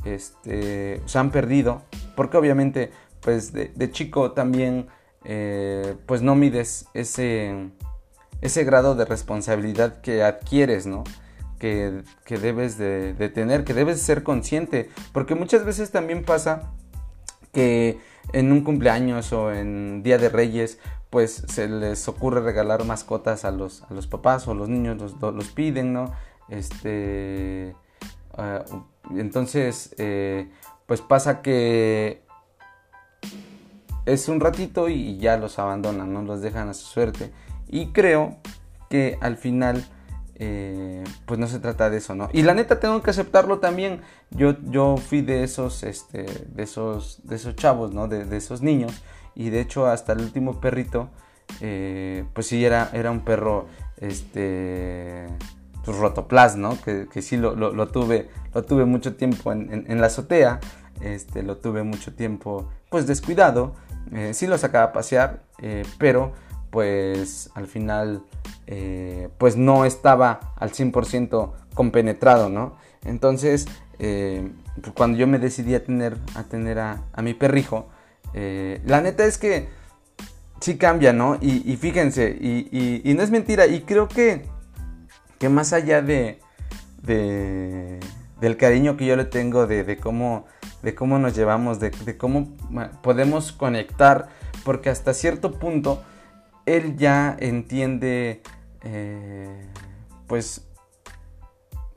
Este, 0.04 1.00
se 1.06 1.18
han 1.18 1.30
perdido. 1.30 1.82
Porque 2.16 2.36
obviamente, 2.36 2.90
pues 3.20 3.52
de 3.52 3.90
chico 3.90 4.32
también 4.32 4.88
eh, 5.24 5.96
pues 6.06 6.20
no 6.20 6.34
mides 6.34 6.86
ese, 6.92 7.70
ese 8.42 8.64
grado 8.64 8.94
de 8.94 9.06
responsabilidad 9.06 10.00
que 10.02 10.22
adquieres, 10.22 10.86
¿no? 10.86 11.04
Que, 11.58 12.02
debes 12.28 12.76
de, 12.76 13.14
tener, 13.32 13.64
que 13.64 13.72
debes 13.72 14.02
ser 14.02 14.22
consciente, 14.22 14.90
porque 15.12 15.34
muchas 15.34 15.64
veces 15.64 15.90
también 15.90 16.22
pasa 16.22 16.74
que 17.52 17.98
en 18.34 18.52
un 18.52 18.62
cumpleaños 18.62 19.32
o 19.32 19.50
en 19.50 20.02
Día 20.02 20.18
de 20.18 20.28
Reyes, 20.28 20.78
pues 21.08 21.44
se 21.48 21.68
les 21.68 22.06
ocurre 22.06 22.42
regalar 22.42 22.84
mascotas 22.84 23.46
a 23.46 23.50
los, 23.50 23.82
a 23.84 23.94
los 23.94 24.06
papás 24.06 24.46
o 24.46 24.52
los 24.52 24.68
niños 24.68 24.98
los, 25.00 25.34
los 25.34 25.48
piden, 25.52 25.94
¿no? 25.94 26.12
Este, 26.48 27.74
ah, 28.36 28.64
entonces, 29.10 29.94
eh, 29.98 30.50
pues 30.86 31.00
pasa 31.00 31.42
que 31.42 32.22
es 34.06 34.28
un 34.28 34.40
ratito 34.40 34.88
y 34.88 35.16
ya 35.18 35.36
los 35.36 35.58
abandonan, 35.58 36.12
no 36.12 36.22
los 36.22 36.40
dejan 36.42 36.68
a 36.68 36.74
su 36.74 36.86
suerte. 36.86 37.32
Y 37.68 37.86
creo 37.88 38.36
que 38.90 39.18
al 39.20 39.36
final, 39.36 39.84
eh, 40.36 41.02
pues 41.26 41.40
no 41.40 41.46
se 41.46 41.58
trata 41.58 41.90
de 41.90 41.98
eso, 41.98 42.14
¿no? 42.14 42.28
Y 42.32 42.42
la 42.42 42.54
neta 42.54 42.80
tengo 42.80 43.02
que 43.02 43.10
aceptarlo 43.10 43.58
también. 43.58 44.00
Yo, 44.30 44.56
yo 44.64 44.96
fui 44.96 45.22
de 45.22 45.42
esos, 45.44 45.82
este, 45.82 46.24
de 46.24 46.62
esos, 46.62 47.20
de 47.24 47.36
esos 47.36 47.56
chavos, 47.56 47.92
¿no? 47.92 48.08
De, 48.08 48.36
esos 48.36 48.62
niños. 48.62 49.02
Y 49.34 49.50
de 49.50 49.60
hecho 49.60 49.86
hasta 49.86 50.12
el 50.12 50.20
último 50.20 50.60
perrito, 50.60 51.08
eh, 51.60 52.24
pues 52.34 52.46
sí 52.46 52.64
era, 52.64 52.90
era 52.92 53.10
un 53.10 53.20
perro, 53.20 53.66
este, 54.00 55.26
pues 55.84 55.96
rotoplas, 55.98 56.56
¿no? 56.56 56.78
Que, 56.82 57.06
sí 57.22 57.36
lo, 57.36 57.54
lo, 57.54 57.88
tuve, 57.88 58.28
lo 58.52 58.64
tuve 58.64 58.84
mucho 58.84 59.16
tiempo 59.16 59.52
en, 59.52 60.00
la 60.00 60.06
azotea. 60.06 60.60
Este, 61.00 61.42
lo 61.42 61.56
tuve 61.56 61.82
mucho 61.82 62.14
tiempo 62.14 62.68
pues 62.88 63.08
descuidado, 63.08 63.74
eh, 64.12 64.32
sí 64.32 64.46
lo 64.46 64.56
sacaba 64.56 64.86
a 64.86 64.92
pasear, 64.92 65.42
eh, 65.60 65.82
pero 65.98 66.32
pues 66.70 67.50
al 67.54 67.66
final 67.66 68.22
eh, 68.68 69.28
pues 69.36 69.56
no 69.56 69.84
estaba 69.84 70.52
al 70.56 70.70
100% 70.70 71.52
compenetrado, 71.74 72.48
¿no? 72.48 72.76
Entonces 73.04 73.66
cuando 74.94 75.18
yo 75.18 75.26
me 75.26 75.38
decidí 75.38 75.74
a 75.74 75.84
tener 75.84 76.16
a, 76.34 76.44
tener 76.44 76.78
a, 76.78 77.02
mi 77.22 77.34
perrijo, 77.34 77.88
la 78.32 79.00
neta 79.00 79.24
es 79.24 79.38
que 79.38 79.68
sí 80.60 80.78
cambia, 80.78 81.12
¿no? 81.12 81.36
Y, 81.40 81.76
fíjense, 81.76 82.30
y, 82.30 83.12
no 83.14 83.22
es 83.22 83.30
mentira, 83.30 83.66
y 83.66 83.82
creo 83.82 84.08
que, 84.08 84.46
que 85.44 85.50
más 85.50 85.74
allá 85.74 86.00
de, 86.00 86.38
de, 87.02 88.00
del 88.40 88.56
cariño 88.56 88.96
que 88.96 89.04
yo 89.04 89.14
le 89.14 89.26
tengo, 89.26 89.66
de, 89.66 89.98
cómo 89.98 90.46
de 90.82 90.94
cómo 90.94 91.18
nos 91.18 91.36
llevamos, 91.36 91.80
de, 91.80 92.16
cómo 92.16 92.48
podemos 93.02 93.52
conectar, 93.52 94.30
porque 94.64 94.88
hasta 94.88 95.12
cierto 95.12 95.58
punto 95.58 96.02
él 96.64 96.96
ya 96.96 97.36
entiende, 97.38 98.40
eh, 98.84 99.68
pues 100.28 100.66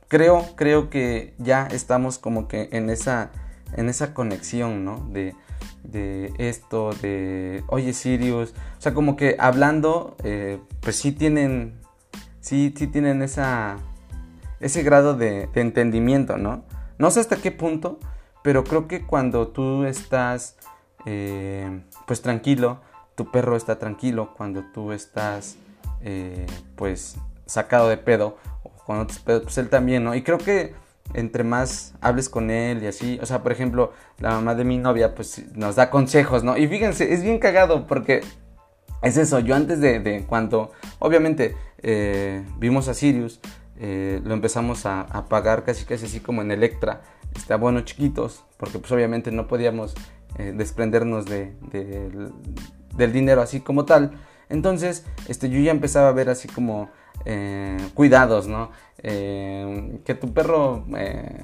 creo, 0.09 0.45
creo 0.57 0.89
que 0.89 1.33
ya 1.37 1.67
estamos 1.67 2.17
como 2.17 2.49
que 2.49 2.67
en 2.73 2.89
esa, 2.89 3.31
en 3.77 3.87
esa 3.87 4.13
conexión, 4.13 4.83
¿no? 4.83 5.07
De, 5.13 5.35
de 5.85 6.33
esto, 6.37 6.91
de, 7.01 7.63
oye 7.67 7.93
Sirius, 7.93 8.53
o 8.77 8.81
sea, 8.81 8.93
como 8.93 9.15
que 9.15 9.37
hablando, 9.39 10.17
eh, 10.25 10.59
pues 10.81 10.97
sí 10.97 11.13
tienen, 11.13 11.79
sí, 12.47 12.73
sí 12.77 12.87
tienen 12.87 13.21
esa, 13.21 13.77
ese 14.61 14.81
grado 14.81 15.15
de, 15.15 15.47
de 15.47 15.61
entendimiento, 15.61 16.37
¿no? 16.37 16.63
No 16.97 17.11
sé 17.11 17.19
hasta 17.19 17.35
qué 17.35 17.51
punto, 17.51 17.99
pero 18.41 18.63
creo 18.63 18.87
que 18.87 19.05
cuando 19.05 19.49
tú 19.49 19.83
estás 19.83 20.55
eh, 21.05 21.81
pues 22.05 22.21
tranquilo, 22.21 22.79
tu 23.15 23.31
perro 23.31 23.57
está 23.57 23.79
tranquilo, 23.79 24.33
cuando 24.37 24.63
tú 24.73 24.93
estás 24.93 25.57
eh, 26.01 26.45
pues 26.77 27.17
sacado 27.45 27.89
de 27.89 27.97
pedo 27.97 28.37
o 28.63 28.69
con 28.69 28.99
otros 28.99 29.19
pedos, 29.19 29.43
pues 29.43 29.57
él 29.57 29.69
también, 29.69 30.05
¿no? 30.05 30.15
Y 30.15 30.23
creo 30.23 30.37
que 30.37 30.73
entre 31.13 31.43
más 31.43 31.95
hables 31.99 32.29
con 32.29 32.49
él 32.49 32.81
y 32.81 32.87
así, 32.87 33.19
o 33.21 33.25
sea, 33.25 33.43
por 33.43 33.51
ejemplo, 33.51 33.91
la 34.19 34.31
mamá 34.31 34.55
de 34.55 34.63
mi 34.63 34.77
novia 34.77 35.15
pues 35.15 35.43
nos 35.53 35.75
da 35.75 35.89
consejos, 35.89 36.45
¿no? 36.45 36.57
Y 36.57 36.67
fíjense, 36.67 37.13
es 37.13 37.23
bien 37.23 37.39
cagado 37.39 37.87
porque 37.87 38.21
es 39.01 39.17
eso, 39.17 39.39
yo 39.39 39.55
antes 39.55 39.79
de, 39.79 40.25
cuando, 40.27 40.71
obviamente, 40.99 41.55
eh, 41.83 42.43
vimos 42.57 42.87
a 42.87 42.93
Sirius, 42.93 43.39
lo 43.79 44.33
empezamos 44.33 44.85
a, 44.85 45.25
pagar 45.29 45.63
casi 45.63 45.85
casi 45.85 46.05
así 46.05 46.19
como 46.19 46.41
en 46.41 46.51
Electra 46.51 47.01
este, 47.35 47.55
bueno 47.55 47.81
chiquitos, 47.81 48.43
porque 48.57 48.79
pues 48.79 48.91
obviamente 48.91 49.31
no 49.31 49.47
podíamos 49.47 49.93
eh, 50.37 50.53
desprendernos 50.55 51.25
de, 51.25 51.53
del 52.95 53.13
dinero 53.13 53.41
así 53.41 53.61
como 53.61 53.85
tal. 53.85 54.11
Entonces, 54.49 55.05
este, 55.27 55.49
yo 55.49 55.59
ya 55.59 55.71
empezaba 55.71 56.09
a 56.09 56.13
ver 56.13 56.29
así 56.29 56.47
como 56.47 56.89
eh, 57.25 57.77
cuidados, 57.93 58.47
¿no? 58.47 58.71
Eh, 59.03 59.99
que 60.05 60.15
tu 60.15 60.33
perro 60.33 60.85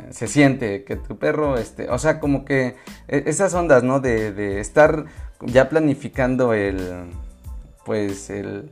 se 0.10 0.28
siente, 0.28 0.84
que 0.84 0.96
tu 0.96 1.18
perro, 1.18 1.58
este, 1.58 1.90
o 1.90 2.00
sea, 2.00 2.20
como 2.20 2.46
que 2.46 2.76
e, 3.08 3.24
esas 3.28 3.54
ondas, 3.54 3.84
¿no? 3.84 4.00
De, 4.00 4.32
de 4.32 4.60
estar 4.60 5.06
ya 5.42 5.70
planificando 5.70 6.54
el, 6.54 7.12
pues, 7.86 8.30
el, 8.30 8.72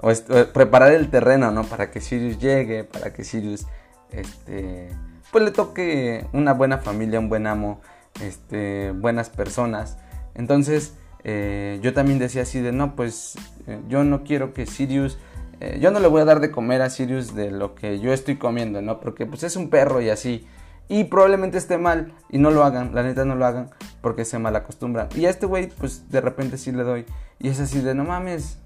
o, 0.00 0.12
preparar 0.52 0.92
el 0.92 1.10
terreno, 1.10 1.50
¿no? 1.50 1.64
Para 1.64 1.90
que 1.90 2.00
Sirius 2.00 2.38
llegue, 2.38 2.84
para 2.84 3.12
que 3.12 3.24
Sirius, 3.24 3.66
este, 4.10 4.88
pues 5.32 5.44
le 5.44 5.50
toque 5.50 6.26
una 6.32 6.52
buena 6.52 6.78
familia, 6.78 7.18
un 7.18 7.28
buen 7.28 7.46
amo, 7.46 7.80
este, 8.22 8.92
buenas 8.92 9.30
personas. 9.30 9.98
Entonces 10.34 10.94
eh, 11.28 11.80
yo 11.82 11.92
también 11.92 12.20
decía 12.20 12.42
así 12.42 12.60
de, 12.60 12.70
no, 12.70 12.94
pues 12.94 13.34
eh, 13.66 13.80
yo 13.88 14.04
no 14.04 14.22
quiero 14.22 14.54
que 14.54 14.64
Sirius, 14.64 15.18
eh, 15.58 15.78
yo 15.80 15.90
no 15.90 15.98
le 15.98 16.06
voy 16.06 16.20
a 16.20 16.24
dar 16.24 16.38
de 16.38 16.52
comer 16.52 16.82
a 16.82 16.88
Sirius 16.88 17.34
de 17.34 17.50
lo 17.50 17.74
que 17.74 17.98
yo 17.98 18.12
estoy 18.12 18.36
comiendo, 18.36 18.80
¿no? 18.80 19.00
Porque 19.00 19.26
pues 19.26 19.42
es 19.42 19.56
un 19.56 19.68
perro 19.68 20.00
y 20.00 20.08
así. 20.08 20.46
Y 20.88 21.02
probablemente 21.02 21.58
esté 21.58 21.78
mal 21.78 22.14
y 22.30 22.38
no 22.38 22.52
lo 22.52 22.62
hagan, 22.62 22.94
la 22.94 23.02
neta 23.02 23.24
no 23.24 23.34
lo 23.34 23.44
hagan 23.44 23.70
porque 24.02 24.24
se 24.24 24.38
mal 24.38 24.54
acostumbran. 24.54 25.08
Y 25.16 25.26
a 25.26 25.30
este 25.30 25.46
güey 25.46 25.66
pues 25.66 26.08
de 26.10 26.20
repente 26.20 26.58
sí 26.58 26.70
le 26.70 26.84
doy. 26.84 27.06
Y 27.40 27.48
es 27.48 27.58
así 27.58 27.80
de, 27.80 27.96
no 27.96 28.04
mames, 28.04 28.58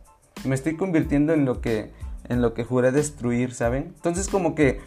me 0.45 0.55
estoy 0.55 0.77
convirtiendo 0.77 1.33
en 1.33 1.45
lo 1.45 1.61
que, 1.61 1.91
en 2.29 2.43
lo 2.43 2.55
que 2.55 2.65
juré 2.65 2.93
destruir, 2.93 3.55
¿saben? 3.55 3.93
Entonces 3.97 4.29
como 4.29 4.55
que... 4.55 4.81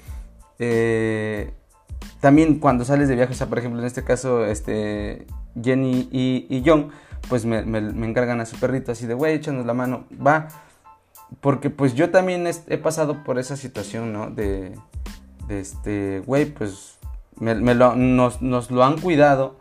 Eh, 0.59 1.53
también 2.19 2.59
cuando 2.59 2.85
sales 2.85 3.09
de 3.09 3.15
viaje, 3.15 3.33
o 3.33 3.35
sea, 3.35 3.47
por 3.47 3.59
ejemplo, 3.59 3.79
en 3.81 3.85
este 3.85 4.03
caso, 4.03 4.45
este, 4.45 5.25
Jenny 5.61 6.07
y, 6.11 6.63
John, 6.65 6.89
pues 7.27 7.45
me, 7.45 7.59
encargan 7.59 8.39
a 8.39 8.45
su 8.45 8.57
perrito 8.57 8.91
así 8.91 9.05
de, 9.05 9.13
güey, 9.13 9.35
échanos 9.35 9.65
la 9.65 9.73
mano, 9.73 10.05
va. 10.25 10.47
Porque 11.41 11.69
pues 11.69 11.95
yo 11.95 12.11
también 12.11 12.47
he 12.67 12.77
pasado 12.77 13.23
por 13.23 13.39
esa 13.39 13.57
situación, 13.57 14.13
¿no? 14.13 14.29
De, 14.29 14.73
de 15.47 15.59
este, 15.59 16.21
güey, 16.25 16.45
pues 16.45 16.97
me, 17.39 17.55
lo, 17.73 17.95
nos, 17.95 18.41
lo 18.41 18.83
han 18.83 18.99
cuidado 18.99 19.57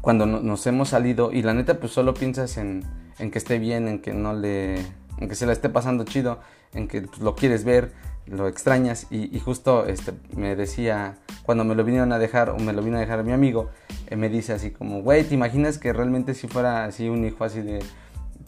cuando 0.00 0.26
nos 0.26 0.66
hemos 0.66 0.90
salido 0.90 1.32
y 1.32 1.42
la 1.42 1.52
neta 1.52 1.78
pues 1.78 1.92
solo 1.92 2.14
piensas 2.14 2.56
en, 2.56 2.84
en 3.20 3.30
que 3.30 3.38
esté 3.38 3.58
bien, 3.58 3.86
en 3.86 4.00
que 4.00 4.12
no 4.12 4.32
le, 4.34 4.80
en 5.18 5.28
que 5.28 5.34
se 5.34 5.46
la 5.46 5.52
esté 5.52 5.68
pasando 5.68 6.04
chido, 6.04 6.40
en 6.74 6.88
que 6.88 7.02
pues, 7.02 7.20
lo 7.20 7.34
quieres 7.36 7.64
ver 7.64 7.92
lo 8.30 8.46
extrañas 8.46 9.06
y, 9.10 9.38
justo 9.40 9.86
este, 9.86 10.12
me 10.36 10.54
decía, 10.54 11.18
cuando 11.42 11.64
me 11.64 11.74
lo 11.74 11.84
vinieron 11.84 12.12
a 12.12 12.18
dejar 12.18 12.50
o 12.50 12.58
me 12.58 12.72
lo 12.72 12.82
vino 12.82 12.96
a 12.96 13.00
dejar 13.00 13.24
mi 13.24 13.32
amigo, 13.32 13.70
eh, 14.06 14.16
me 14.16 14.28
dice 14.28 14.52
así 14.52 14.70
como, 14.70 15.02
güey, 15.02 15.24
¿te 15.24 15.34
imaginas 15.34 15.78
que 15.78 15.92
realmente 15.92 16.34
si 16.34 16.46
fuera 16.46 16.84
así 16.84 17.08
un 17.08 17.24
hijo 17.24 17.44
así 17.44 17.60
de, 17.60 17.80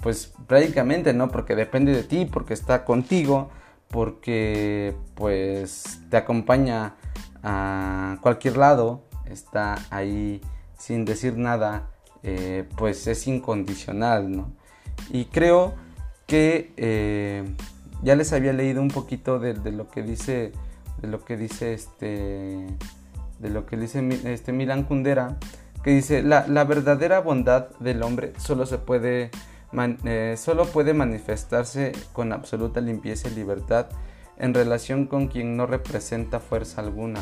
pues 0.01 0.33
prácticamente, 0.47 1.13
¿no? 1.13 1.29
Porque 1.29 1.57
depende 1.57 1.93
de 1.93 2.05
ti, 2.05 2.27
porque 2.27 2.55
está 2.55 2.85
contigo, 2.85 3.51
porque 3.89 4.95
pues 5.15 6.01
te 6.11 6.17
acompaña 6.17 6.95
a 7.43 8.19
cualquier 8.21 8.59
lado, 8.59 9.03
está 9.27 9.77
ahí 9.91 10.41
sin 10.79 11.05
decir 11.05 11.37
nada, 11.37 11.91
eh, 12.23 12.69
pues 12.77 13.07
es 13.09 13.27
incondicional, 13.27 14.31
¿no? 14.31 14.53
Y 15.11 15.27
creo 15.27 15.75
que... 16.27 16.73
Eh, 16.77 17.45
ya 18.03 18.17
les 18.17 18.33
había 18.33 18.53
leído 18.53 18.83
un 18.83 18.89
poquito 18.89 19.39
de, 19.39 19.55
lo 19.71 19.89
que 19.89 20.03
dice 20.03 20.53
de 21.01 21.09
lo 21.09 21.25
que 21.25 21.37
dice 21.37 21.73
este 21.73 22.67
de 23.39 23.51
lo 23.51 23.65
que 23.67 23.77
dice 23.77 24.07
este 24.25 24.53
Milan 24.53 24.85
Kundera 24.85 25.37
que 25.83 25.91
dice 25.91 26.23
la, 26.23 26.65
verdadera 26.65 27.21
bondad 27.21 27.69
del 27.79 28.03
hombre 28.03 28.33
solo 28.39 28.67
se 28.67 28.79
puede 28.79 29.31
eh, 30.05 30.35
solo 30.37 30.67
puede 30.67 30.95
manifestarse 30.95 31.93
con 32.13 32.33
absoluta 32.33 32.81
limpieza 32.81 33.29
y 33.29 33.35
libertad 33.35 33.87
en 34.37 34.53
relación 34.53 35.07
con 35.07 35.29
quien 35.29 35.57
no 35.57 35.67
representa 35.67 36.41
fuerza 36.41 36.81
alguna. 36.81 37.21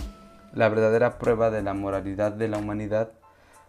La 0.54 0.68
verdadera 0.68 1.18
prueba 1.18 1.50
de 1.50 1.62
la 1.62 1.74
moralidad 1.74 2.32
de 2.32 2.48
la 2.48 2.58
humanidad 2.58 3.12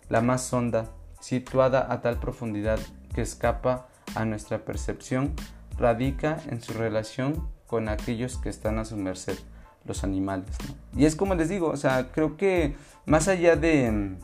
la 0.09 0.21
más 0.21 0.51
honda 0.51 0.85
situada 1.19 1.91
a 1.91 2.01
tal 2.01 2.19
profundidad 2.19 2.79
que 3.13 3.21
escapa 3.21 3.87
a 4.15 4.25
nuestra 4.25 4.59
percepción 4.65 5.33
radica 5.77 6.37
en 6.47 6.61
su 6.61 6.73
relación 6.73 7.47
con 7.67 7.89
aquellos 7.89 8.37
que 8.37 8.49
están 8.49 8.79
a 8.79 8.85
su 8.85 8.97
merced, 8.97 9.37
los 9.85 10.03
animales. 10.03 10.55
Y 10.95 11.05
es 11.05 11.15
como 11.15 11.35
les 11.35 11.49
digo, 11.49 11.69
o 11.69 11.77
sea, 11.77 12.11
creo 12.11 12.37
que 12.37 12.75
más 13.05 13.27
allá 13.27 13.55
de 13.55 13.91
mm, 13.91 14.19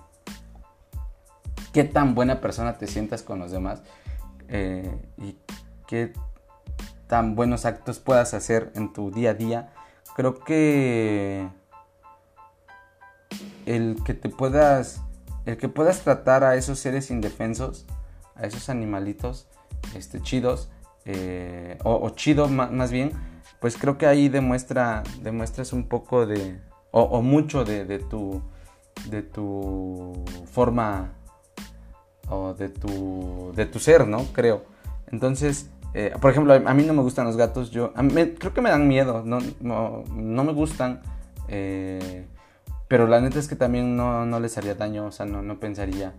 qué 1.74 1.84
tan 1.84 2.16
buena 2.16 2.42
persona 2.42 2.78
te 2.78 2.88
sientas 2.88 3.24
con 3.24 3.40
los 3.40 3.52
demás 3.52 3.82
eh, 4.50 5.00
y 5.18 5.38
qué 5.88 6.14
tan 7.08 7.36
buenos 7.36 7.66
actos 7.66 8.00
puedas 8.00 8.34
hacer 8.34 8.72
en 8.76 8.92
tu 8.94 9.12
día 9.12 9.32
a 9.32 9.34
día. 9.34 9.74
Creo 10.16 10.40
que 10.40 11.48
el 13.66 14.02
que 14.06 14.14
te 14.14 14.30
puedas, 14.30 15.02
el 15.46 15.58
que 15.58 15.70
puedas 15.70 16.02
tratar 16.02 16.44
a 16.44 16.56
esos 16.56 16.80
seres 16.80 17.12
indefensos, 17.12 17.86
a 18.36 18.46
esos 18.46 18.70
animalitos, 18.70 19.48
este, 19.96 20.22
chidos, 20.22 20.70
eh, 21.06 21.78
o, 21.84 22.10
chido 22.12 22.48
más, 22.48 22.92
bien, 22.92 23.12
pues 23.60 23.78
creo 23.78 23.98
que 23.98 24.06
ahí 24.08 24.30
demuestra, 24.30 25.04
demuestras 25.22 25.74
un 25.74 25.88
poco 25.88 26.26
de, 26.26 26.60
o, 26.92 27.22
mucho 27.22 27.64
de, 27.64 28.00
tu, 28.00 28.42
de 29.10 29.22
tu 29.22 30.14
forma, 30.52 31.14
o 32.30 32.54
de 32.54 32.70
tu, 32.70 33.54
de 33.56 33.66
tu 33.66 33.80
ser, 33.80 34.08
¿no? 34.08 34.24
Creo. 34.34 34.66
Entonces, 35.12 35.70
eh, 35.94 36.14
por 36.22 36.32
ejemplo, 36.32 36.54
a 36.54 36.74
mí 36.74 36.84
no 36.84 36.94
me 36.94 37.02
gustan 37.02 37.26
los 37.26 37.38
gatos, 37.38 37.72
yo 37.72 37.94
creo 37.94 38.54
que 38.54 38.62
me 38.62 38.70
dan 38.70 38.88
miedo, 38.88 39.24
no, 39.26 39.40
no, 39.62 40.44
me 40.44 40.54
gustan, 40.54 41.02
eh, 41.48 42.28
pero 42.88 43.08
la 43.08 43.22
neta 43.22 43.40
es 43.40 43.48
que 43.48 43.56
también 43.56 43.96
no, 43.96 44.26
no, 44.26 44.40
les 44.40 44.58
haría 44.58 44.76
daño, 44.76 45.06
o 45.06 45.12
sea, 45.12 45.26
no, 45.26 45.42
no 45.42 45.60
pensaría 45.60 46.14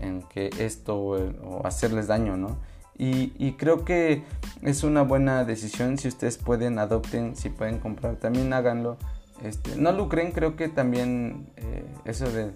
en 0.00 0.22
que 0.22 0.50
esto 0.58 0.96
o, 0.96 1.66
hacerles 1.66 2.06
daño, 2.06 2.36
¿no? 2.36 2.58
Y, 2.98 3.52
creo 3.52 3.84
que 3.84 4.24
es 4.62 4.82
una 4.82 5.02
buena 5.02 5.44
decisión, 5.44 5.98
si 5.98 6.08
ustedes 6.08 6.38
pueden, 6.38 6.78
adopten, 6.78 7.36
si 7.36 7.50
pueden 7.50 7.78
comprar, 7.78 8.16
también 8.16 8.52
háganlo. 8.54 8.96
Este, 9.42 9.76
no 9.76 9.92
lucren, 9.92 10.32
creo 10.32 10.56
que 10.56 10.68
también 10.68 11.46
eh, 11.56 11.84
eso 12.06 12.26
de, 12.30 12.54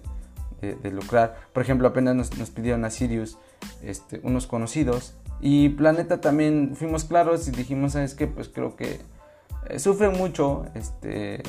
lucrar, 0.89 1.37
por 1.53 1.61
ejemplo, 1.61 1.87
apenas 1.87 2.15
nos, 2.15 2.49
pidieron 2.49 2.85
a 2.85 2.89
Sirius 2.89 3.37
este, 3.83 4.19
unos 4.23 4.47
conocidos 4.47 5.15
y 5.41 5.69
Planeta 5.69 6.21
también 6.21 6.75
fuimos 6.75 7.03
claros 7.03 7.47
y 7.47 7.51
dijimos, 7.51 7.93
¿sabes 7.93 8.13
qué? 8.13 8.27
Pues 8.27 8.47
creo 8.47 8.75
que 8.75 8.99
eh, 9.67 9.79
sufre 9.79 10.09
mucho, 10.09 10.65
este, 10.75 11.41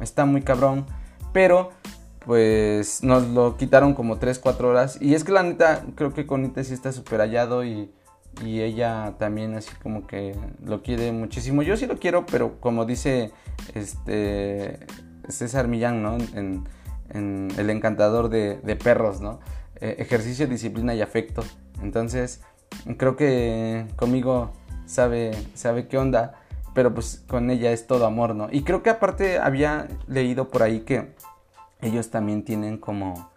está 0.00 0.24
muy 0.24 0.42
cabrón, 0.42 0.86
pero 1.32 1.70
pues 2.24 3.02
nos 3.02 3.28
lo 3.28 3.56
quitaron 3.56 3.94
como 3.94 4.18
3, 4.18 4.38
4 4.38 4.68
horas. 4.68 4.98
Y 5.00 5.14
es 5.14 5.24
que 5.24 5.32
la 5.32 5.42
neta, 5.42 5.84
creo 5.94 6.12
que 6.12 6.26
Conita 6.26 6.62
sí 6.64 6.74
está 6.74 6.92
súper 6.92 7.20
hallado 7.20 7.64
y, 7.64 7.90
y, 8.44 8.60
ella 8.60 9.14
también 9.18 9.54
así 9.54 9.70
como 9.82 10.06
que 10.06 10.34
lo 10.64 10.82
quiere 10.82 11.12
muchísimo. 11.12 11.62
Yo 11.62 11.76
sí 11.76 11.86
lo 11.86 11.98
quiero, 11.98 12.26
pero 12.26 12.60
como 12.60 12.84
dice 12.84 13.32
este 13.74 14.78
César 15.28 15.68
Millán, 15.68 16.02
¿no? 16.02 16.16
En, 16.34 16.64
El 17.12 17.70
encantador 17.70 18.28
de, 18.28 18.76
perros, 18.76 19.20
¿no? 19.20 19.40
Eh, 19.80 19.96
ejercicio, 19.98 20.46
disciplina 20.46 20.94
y 20.94 21.02
afecto. 21.02 21.42
Entonces, 21.82 22.40
creo 22.98 23.16
que 23.16 23.86
conmigo 23.96 24.52
sabe, 24.86 25.32
sabe 25.54 25.88
qué 25.88 25.98
onda, 25.98 26.34
pero 26.74 26.94
pues 26.94 27.24
con 27.26 27.50
ella 27.50 27.72
es 27.72 27.86
todo 27.86 28.06
amor, 28.06 28.34
¿no? 28.34 28.48
Y 28.50 28.62
creo 28.62 28.82
que 28.82 28.90
aparte 28.90 29.38
había 29.38 29.88
leído 30.06 30.48
por 30.48 30.62
ahí 30.62 30.80
que 30.80 31.14
ellos 31.82 32.10
también 32.10 32.44
tienen 32.44 32.78
como, 32.78 33.30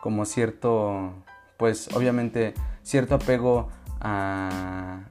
como 0.00 0.24
cierto, 0.24 1.12
pues 1.56 1.88
obviamente 1.94 2.54
cierto 2.82 3.14
apego 3.14 3.68
a 4.04 5.10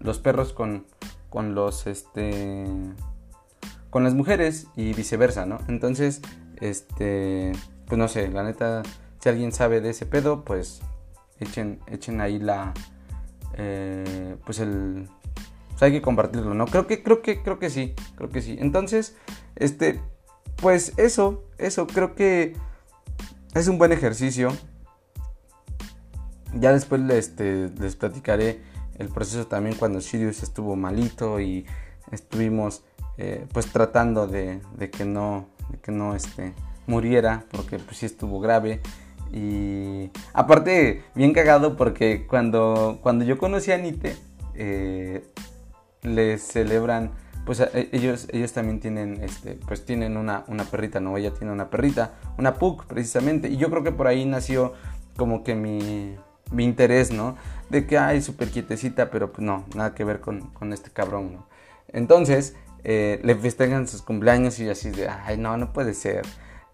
los 0.00 0.18
perros 0.18 0.52
con, 0.52 0.86
con 1.30 1.54
los, 1.54 1.86
este, 1.86 2.66
con 3.88 4.04
las 4.04 4.14
mujeres 4.14 4.66
y 4.76 4.92
viceversa, 4.92 5.46
¿no? 5.46 5.58
Entonces, 5.68 6.20
este, 6.60 7.52
pues 7.86 7.98
no 7.98 8.08
sé, 8.08 8.28
la 8.28 8.42
neta, 8.42 8.82
si 9.20 9.28
alguien 9.30 9.52
sabe 9.52 9.80
de 9.80 9.90
ese 9.90 10.04
pedo, 10.04 10.44
pues 10.44 10.82
echen, 11.40 11.80
echen 11.86 12.20
ahí 12.20 12.38
la, 12.38 12.74
eh, 13.56 14.36
pues 14.44 14.58
el, 14.58 15.08
pues 15.70 15.82
hay 15.82 15.92
que 15.92 16.02
compartirlo, 16.02 16.54
¿no? 16.54 16.66
Creo 16.66 16.86
que, 16.86 17.02
creo 17.02 17.22
que, 17.22 17.42
creo 17.42 17.58
que 17.58 17.70
sí, 17.70 17.94
creo 18.16 18.30
que 18.30 18.42
sí. 18.42 18.56
Entonces, 18.60 19.16
este, 19.56 20.00
pues 20.56 20.92
eso, 20.96 21.44
eso, 21.58 21.86
creo 21.86 22.14
que 22.14 22.56
es 23.54 23.68
un 23.68 23.78
buen 23.78 23.92
ejercicio. 23.92 24.52
Ya 26.58 26.72
después 26.72 27.02
este, 27.10 27.70
les 27.78 27.96
platicaré 27.96 28.60
el 28.98 29.08
proceso 29.08 29.46
también 29.46 29.76
cuando 29.76 30.00
Sirius 30.00 30.42
estuvo 30.42 30.76
malito 30.76 31.40
y 31.40 31.66
estuvimos 32.12 32.84
eh, 33.18 33.46
pues 33.52 33.66
tratando 33.66 34.26
de, 34.26 34.60
de, 34.76 34.90
que 34.90 35.04
no, 35.04 35.48
que 35.82 35.92
no 35.92 36.14
este, 36.14 36.54
muriera 36.86 37.44
porque 37.50 37.78
pues 37.78 37.98
sí 37.98 38.06
estuvo 38.06 38.40
grave 38.40 38.80
y 39.34 40.12
aparte, 40.32 41.02
bien 41.16 41.32
cagado 41.32 41.76
porque 41.76 42.24
cuando, 42.26 43.00
cuando 43.02 43.24
yo 43.24 43.36
conocí 43.36 43.72
a 43.72 43.78
Nite, 43.78 44.16
eh, 44.54 45.24
les 46.02 46.40
celebran, 46.40 47.10
pues 47.44 47.58
e, 47.58 47.88
ellos, 47.90 48.28
ellos 48.30 48.52
también 48.52 48.78
tienen, 48.78 49.20
este, 49.24 49.58
pues 49.66 49.84
tienen 49.84 50.16
una, 50.16 50.44
una 50.46 50.62
perrita, 50.64 51.00
¿no? 51.00 51.16
Ella 51.16 51.32
tiene 51.32 51.52
una 51.52 51.68
perrita, 51.68 52.12
una 52.38 52.54
Pug 52.54 52.86
precisamente. 52.86 53.48
Y 53.48 53.56
yo 53.56 53.70
creo 53.70 53.82
que 53.82 53.90
por 53.90 54.06
ahí 54.06 54.24
nació 54.24 54.74
como 55.16 55.42
que 55.42 55.56
mi, 55.56 56.14
mi 56.54 56.64
interés, 56.64 57.10
¿no? 57.10 57.36
De 57.70 57.86
que, 57.86 57.98
ay, 57.98 58.22
súper 58.22 58.50
quietecita, 58.50 59.10
pero 59.10 59.32
pues 59.32 59.44
no, 59.44 59.64
nada 59.74 59.94
que 59.94 60.04
ver 60.04 60.20
con, 60.20 60.40
con 60.50 60.72
este 60.72 60.90
cabrón, 60.90 61.32
¿no? 61.34 61.46
Entonces, 61.88 62.56
eh, 62.84 63.20
le 63.22 63.34
festejan 63.34 63.88
sus 63.88 64.02
cumpleaños 64.02 64.58
y 64.60 64.68
así 64.68 64.90
de, 64.90 65.08
ay, 65.08 65.38
no, 65.38 65.56
no 65.56 65.72
puede 65.72 65.94
ser, 65.94 66.22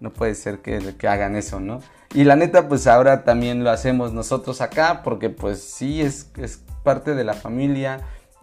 no 0.01 0.13
puede 0.13 0.35
ser 0.35 0.59
que, 0.59 0.97
que 0.97 1.09
hagan 1.09 1.37
eso, 1.37 1.61
¿no? 1.61 1.81
Y 2.13 2.25
la 2.25 2.35
neta, 2.35 2.69
pues 2.69 2.89
ahora 2.89 3.23
también 3.23 3.63
lo 3.63 3.71
hacemos 3.71 4.13
nosotros 4.13 4.61
acá, 4.61 5.03
porque 5.05 5.31
pues 5.31 5.63
sí, 5.63 6.01
es, 6.01 6.33
es 6.37 6.65
parte 6.83 7.15
de 7.15 7.23
la 7.23 7.35
familia, 7.35 8.01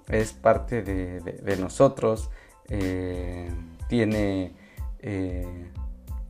es 0.08 0.32
parte 0.32 0.82
de, 0.82 1.58
nosotros, 1.58 2.30
eh, 2.70 3.50
tiene 3.90 4.54
eh, 5.00 5.70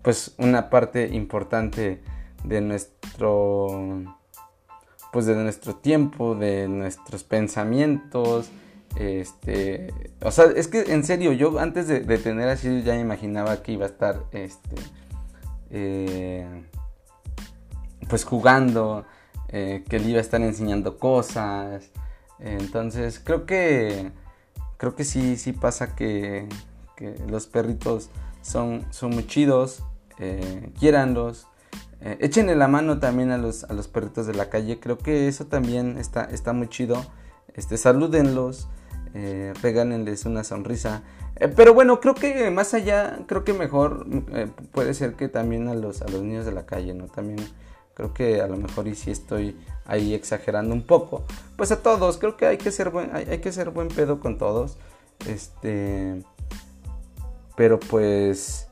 pues 0.01 0.33
una 0.39 0.71
parte 0.71 1.07
importante 1.09 2.01
de 2.43 2.61
nuestro 2.61 4.16
pues 5.11 5.25
de 5.25 5.35
nuestro 5.35 5.75
tiempo, 5.75 6.35
de 6.35 6.67
nuestros 6.67 7.23
pensamientos, 7.23 8.49
este, 8.95 9.93
o 10.21 10.31
sea, 10.31 10.45
es 10.45 10.67
que 10.67 10.91
en 10.93 11.03
serio, 11.03 11.31
yo 11.33 11.59
antes 11.59 11.87
de, 11.87 11.99
tener 12.17 12.49
así 12.49 12.81
ya 12.83 12.97
imaginaba 12.97 13.61
que 13.61 13.73
iba 13.73 13.85
a 13.85 13.89
estar, 13.89 14.23
este, 14.31 14.75
eh, 15.69 16.47
pues 18.09 18.23
jugando, 18.23 19.05
eh, 19.49 19.83
que 19.87 19.99
le 19.99 20.09
iba 20.09 20.17
a 20.17 20.21
estar 20.21 20.41
enseñando 20.41 20.97
cosas. 20.97 21.91
Entonces 22.39 23.19
creo 23.19 23.45
que 23.45 24.11
creo 24.77 24.95
que 24.95 25.03
sí, 25.03 25.37
sí 25.37 25.53
pasa 25.53 25.95
que, 25.95 26.47
los 27.27 27.45
perritos 27.45 28.09
son, 28.41 28.83
son 28.89 29.11
muy 29.11 29.27
chidos, 29.27 29.83
eh, 30.17 30.71
quiéranlos. 30.79 31.45
Eh, 32.01 32.17
échenle 32.21 32.55
la 32.55 32.67
mano 32.67 32.99
también 32.99 33.31
a 33.31 33.37
los, 33.37 33.63
a 33.63 33.73
los 33.73 33.87
perritos 33.87 34.27
de 34.27 34.33
la 34.33 34.49
calle. 34.49 34.79
Creo 34.79 34.97
que 34.97 35.27
eso 35.27 35.45
también 35.45 35.97
está, 35.97 36.25
está 36.25 36.53
muy 36.53 36.67
chido. 36.67 37.05
Este, 37.53 37.77
salúdenlos, 37.77 38.67
eh, 39.13 39.53
una 40.25 40.43
sonrisa. 40.43 41.01
pero 41.55 41.73
bueno, 41.73 41.99
creo 41.99 42.13
que 42.13 42.51
más 42.51 42.73
allá, 42.73 43.19
creo 43.25 43.43
que 43.43 43.53
mejor 43.53 44.05
puede 44.71 44.93
ser 44.93 45.13
que 45.13 45.27
también 45.27 45.67
a 45.67 45.73
los, 45.73 46.01
a 46.01 46.07
los 46.07 46.21
niños 46.21 46.45
de 46.45 46.51
la 46.51 46.65
calle, 46.65 46.93
¿no? 46.93 47.05
También 47.05 47.39
creo 47.97 48.13
que 48.13 48.41
a 48.41 48.47
lo 48.47 48.57
mejor 48.57 48.87
y 48.87 48.93
si 48.93 49.09
estoy 49.09 49.57
ahí 49.87 50.13
exagerando 50.13 50.73
un 50.75 50.83
poco. 50.83 51.23
Pues 51.55 51.71
a 51.71 51.81
todos, 51.81 52.19
creo 52.19 52.37
que 52.37 52.45
hay 52.45 52.57
que 52.57 52.71
ser 52.71 52.91
buen, 52.91 53.09
hay, 53.15 53.39
que 53.39 53.51
ser 53.51 53.71
buen 53.71 53.87
pedo 53.87 54.19
con 54.19 54.37
todos. 54.37 54.77
Este. 55.27 56.21
Pero 57.55 57.79
pues. 57.79 58.66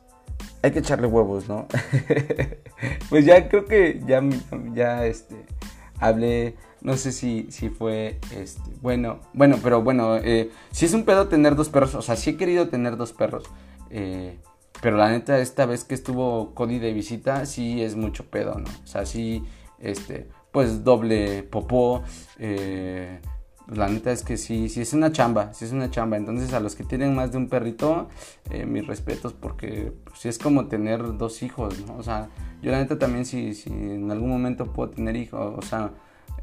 Hay 0.62 0.72
que 0.72 0.80
echarle 0.80 1.08
huevos, 1.08 1.48
¿no? 1.48 1.68
pues 3.10 3.26
ya 3.26 3.48
creo 3.50 3.66
que 3.66 4.02
ya, 4.06 4.22
ya 4.74 5.06
este. 5.06 5.36
Hablé. 6.00 6.56
No 6.82 6.98
sé 6.98 7.12
si, 7.12 7.48
si 7.50 7.70
fue. 7.70 8.20
Este, 8.36 8.72
bueno. 8.82 9.20
Bueno, 9.34 9.58
pero 9.62 9.82
bueno. 9.82 10.18
Eh, 10.18 10.52
si 10.72 10.86
es 10.86 10.94
un 10.94 11.06
pedo 11.06 11.28
tener 11.28 11.56
dos 11.56 11.70
perros. 11.70 11.96
O 11.96 12.02
sea, 12.02 12.16
si 12.16 12.32
he 12.32 12.38
querido 12.38 12.70
tener 12.70 12.98
dos 12.98 13.14
perros. 13.14 13.46
Eh, 13.90 14.38
pero 14.82 14.98
la 14.98 15.10
neta, 15.10 15.40
esta 15.40 15.66
vez 15.66 15.84
que 15.84 15.96
estuvo 15.96 16.54
Cody 16.54 16.80
de 16.80 16.94
visita, 16.94 17.46
sí 17.46 17.82
es 17.82 17.96
mucho 17.96 18.26
pedo, 18.30 18.56
¿no? 18.56 18.70
O 18.84 18.88
sea, 18.88 19.06
sí, 19.06 19.44
este, 19.80 20.28
pues 20.52 20.84
doble 20.84 21.44
popó. 21.44 22.04
Eh, 22.40 23.20
la 23.68 23.88
neta 23.88 24.12
es 24.12 24.24
que 24.24 24.38
sí, 24.38 24.70
sí 24.70 24.82
es 24.82 24.94
una 24.94 25.12
chamba, 25.12 25.54
sí 25.54 25.66
es 25.66 25.72
una 25.72 25.90
chamba. 25.90 26.18
Entonces 26.18 26.54
a 26.54 26.60
los 26.60 26.76
que 26.76 26.84
tienen 26.84 27.16
más 27.16 27.32
de 27.32 27.38
un 27.38 27.50
perrito, 27.50 28.10
eh, 28.50 28.66
mis 28.66 28.86
respetos, 28.86 29.34
porque 29.34 29.92
pues, 30.04 30.20
sí 30.20 30.30
es 30.30 30.38
como 30.38 30.68
tener 30.68 31.18
dos 31.18 31.42
hijos, 31.44 31.86
¿no? 31.88 31.98
O 31.98 32.04
sea, 32.04 32.30
yo 32.62 32.72
la 32.72 32.80
neta 32.80 33.00
también 33.00 33.26
si, 33.26 33.54
si 33.54 33.70
en 33.72 34.12
algún 34.12 34.30
momento 34.30 34.72
puedo 34.72 34.92
tener 34.92 35.16
hijos, 35.16 35.56
o 35.58 35.62
sea, 35.62 35.92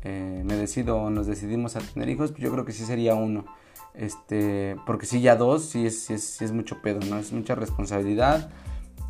eh, 0.02 0.42
me 0.44 0.56
decido 0.56 0.96
o 0.96 1.10
nos 1.10 1.26
decidimos 1.26 1.76
a 1.76 1.80
tener 1.80 2.08
hijos, 2.08 2.32
pues 2.32 2.42
yo 2.42 2.50
creo 2.52 2.64
que 2.64 2.72
sí 2.72 2.84
sería 2.84 3.14
uno. 3.14 3.44
Este, 3.94 4.76
porque 4.86 5.06
si 5.06 5.20
ya 5.20 5.36
dos, 5.36 5.66
sí 5.66 5.86
es, 5.86 6.10
es, 6.10 6.52
mucho 6.52 6.80
pedo, 6.82 7.00
¿no? 7.08 7.18
Es 7.18 7.32
mucha 7.32 7.54
responsabilidad. 7.54 8.50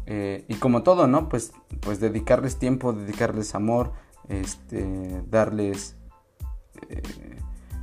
Eh, 0.06 0.44
y 0.48 0.54
como 0.54 0.82
todo, 0.82 1.06
¿no? 1.06 1.28
Pues, 1.28 1.52
pues 1.80 2.00
dedicarles 2.00 2.58
tiempo, 2.58 2.92
dedicarles 2.92 3.54
amor, 3.54 3.92
este, 4.28 5.22
darles, 5.30 5.96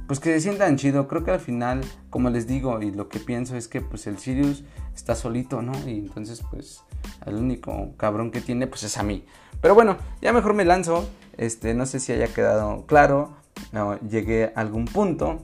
pues 0.10 0.20
que 0.20 0.34
se 0.34 0.42
sientan 0.42 0.76
chido. 0.76 1.08
Creo 1.08 1.24
que 1.24 1.30
al 1.30 1.40
final, 1.40 1.82
como 2.10 2.32
les 2.32 2.48
digo, 2.48 2.82
y 2.82 2.90
lo 2.90 3.10
que 3.10 3.20
pienso 3.20 3.56
es 3.56 3.68
que 3.68 3.80
pues 3.80 4.08
el 4.08 4.18
Sirius 4.18 4.64
está 4.96 5.14
solito, 5.14 5.62
¿no? 5.62 5.72
Y 5.88 6.00
entonces 6.00 6.42
pues 6.50 6.82
el 7.28 7.36
único 7.36 7.92
cabrón 7.96 8.32
que 8.32 8.42
tiene 8.42 8.66
pues 8.66 8.82
es 8.82 8.98
a 8.98 9.04
mí. 9.04 9.24
Pero 9.62 9.76
bueno, 9.76 9.98
ya 10.20 10.34
mejor 10.34 10.56
me 10.56 10.66
lanzo. 10.66 11.08
Este, 11.38 11.76
no 11.76 11.86
sé 11.86 12.00
si 12.00 12.12
haya 12.12 12.26
quedado 12.34 12.88
claro. 12.88 13.36
No, 13.72 14.00
llegué 14.00 14.52
a 14.56 14.62
algún 14.62 14.86
punto. 14.86 15.44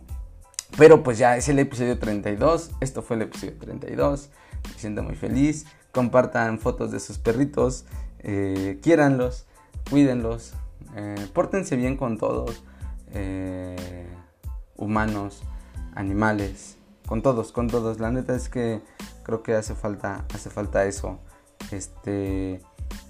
Pero 0.79 1.03
pues 1.03 1.19
ya 1.19 1.37
es 1.37 1.47
el 1.47 1.59
episodio 1.59 1.99
32. 1.99 2.71
Esto 2.81 3.03
fue 3.03 3.17
el 3.17 3.21
episodio 3.21 3.53
32. 3.59 4.31
Me 4.73 4.79
siento 4.79 5.03
muy 5.03 5.15
feliz. 5.15 5.67
Compartan 5.91 6.57
fotos 6.57 6.89
de 6.89 6.99
sus 6.99 7.19
perritos. 7.19 7.85
Eh, 8.17 8.79
quiéranlos. 8.81 9.45
Cuídenlos. 9.91 10.55
Eh, 10.95 11.27
pórtense 11.33 11.75
bien 11.75 11.97
con 11.97 12.17
todos. 12.17 12.63
Eh, 13.13 14.07
humanos, 14.75 15.43
animales. 15.93 16.77
Con 17.07 17.21
todos, 17.21 17.51
con 17.51 17.67
todos. 17.67 17.99
La 17.99 18.11
neta 18.11 18.35
es 18.35 18.49
que 18.49 18.81
creo 19.23 19.43
que 19.43 19.53
hace 19.53 19.75
falta, 19.75 20.25
hace 20.33 20.49
falta 20.49 20.85
eso. 20.85 21.19
Este. 21.71 22.61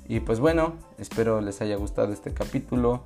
Y 0.08 0.20
pues 0.20 0.40
bueno, 0.40 0.76
espero 0.98 1.42
les 1.42 1.62
haya 1.62 1.76
gustado 1.78 2.14
este 2.14 2.34
capítulo. 2.34 3.04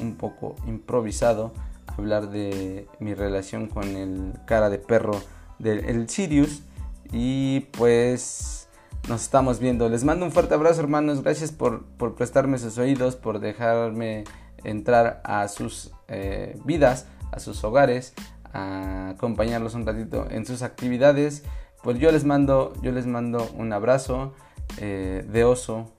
un 0.00 0.16
poco 0.16 0.56
improvisado 0.66 1.52
hablar 1.86 2.30
de 2.30 2.88
mi 2.98 3.14
relación 3.14 3.68
con 3.68 3.96
el 3.96 4.34
cara 4.46 4.70
de 4.70 4.78
perro 4.78 5.20
del 5.58 6.08
Sirius. 6.08 6.62
Y 7.12 7.60
pues 7.76 8.68
nos 9.08 9.22
estamos 9.22 9.58
viendo. 9.58 9.88
Les 9.88 10.04
mando 10.04 10.24
un 10.24 10.32
fuerte 10.32 10.54
abrazo 10.54 10.80
hermanos. 10.80 11.22
Gracias 11.22 11.52
por, 11.52 11.84
prestarme 12.16 12.58
sus 12.58 12.78
oídos, 12.78 13.16
por 13.16 13.38
dejarme 13.38 14.24
entrar 14.64 15.20
a 15.24 15.48
sus 15.48 15.92
eh, 16.08 16.58
vidas, 16.64 17.06
a 17.34 17.40
sus 17.40 17.62
hogares, 17.64 18.14
a 18.52 19.10
acompañarlos 19.10 19.74
un 19.74 19.86
ratito 19.86 20.26
en 20.30 20.46
sus 20.46 20.62
actividades. 20.62 21.44
Pues 21.82 21.98
yo 21.98 22.10
les 22.10 22.24
mando, 22.24 22.72
yo 22.82 22.92
les 22.92 23.06
mando 23.06 23.48
un 23.56 23.72
abrazo 23.72 24.32
eh, 24.78 25.24
de 25.28 25.44
oso, 25.44 25.92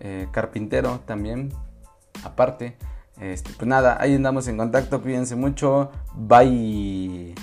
eh, 0.00 0.28
carpintero 0.32 1.00
también, 1.06 1.52
aparte. 2.24 2.76
Este, 3.20 3.50
pues 3.52 3.66
nada, 3.66 3.98
ahí 4.00 4.14
andamos 4.14 4.46
en 4.48 4.56
contacto, 4.56 5.02
cuídense 5.02 5.36
mucho, 5.36 5.90
bye. 6.14 7.34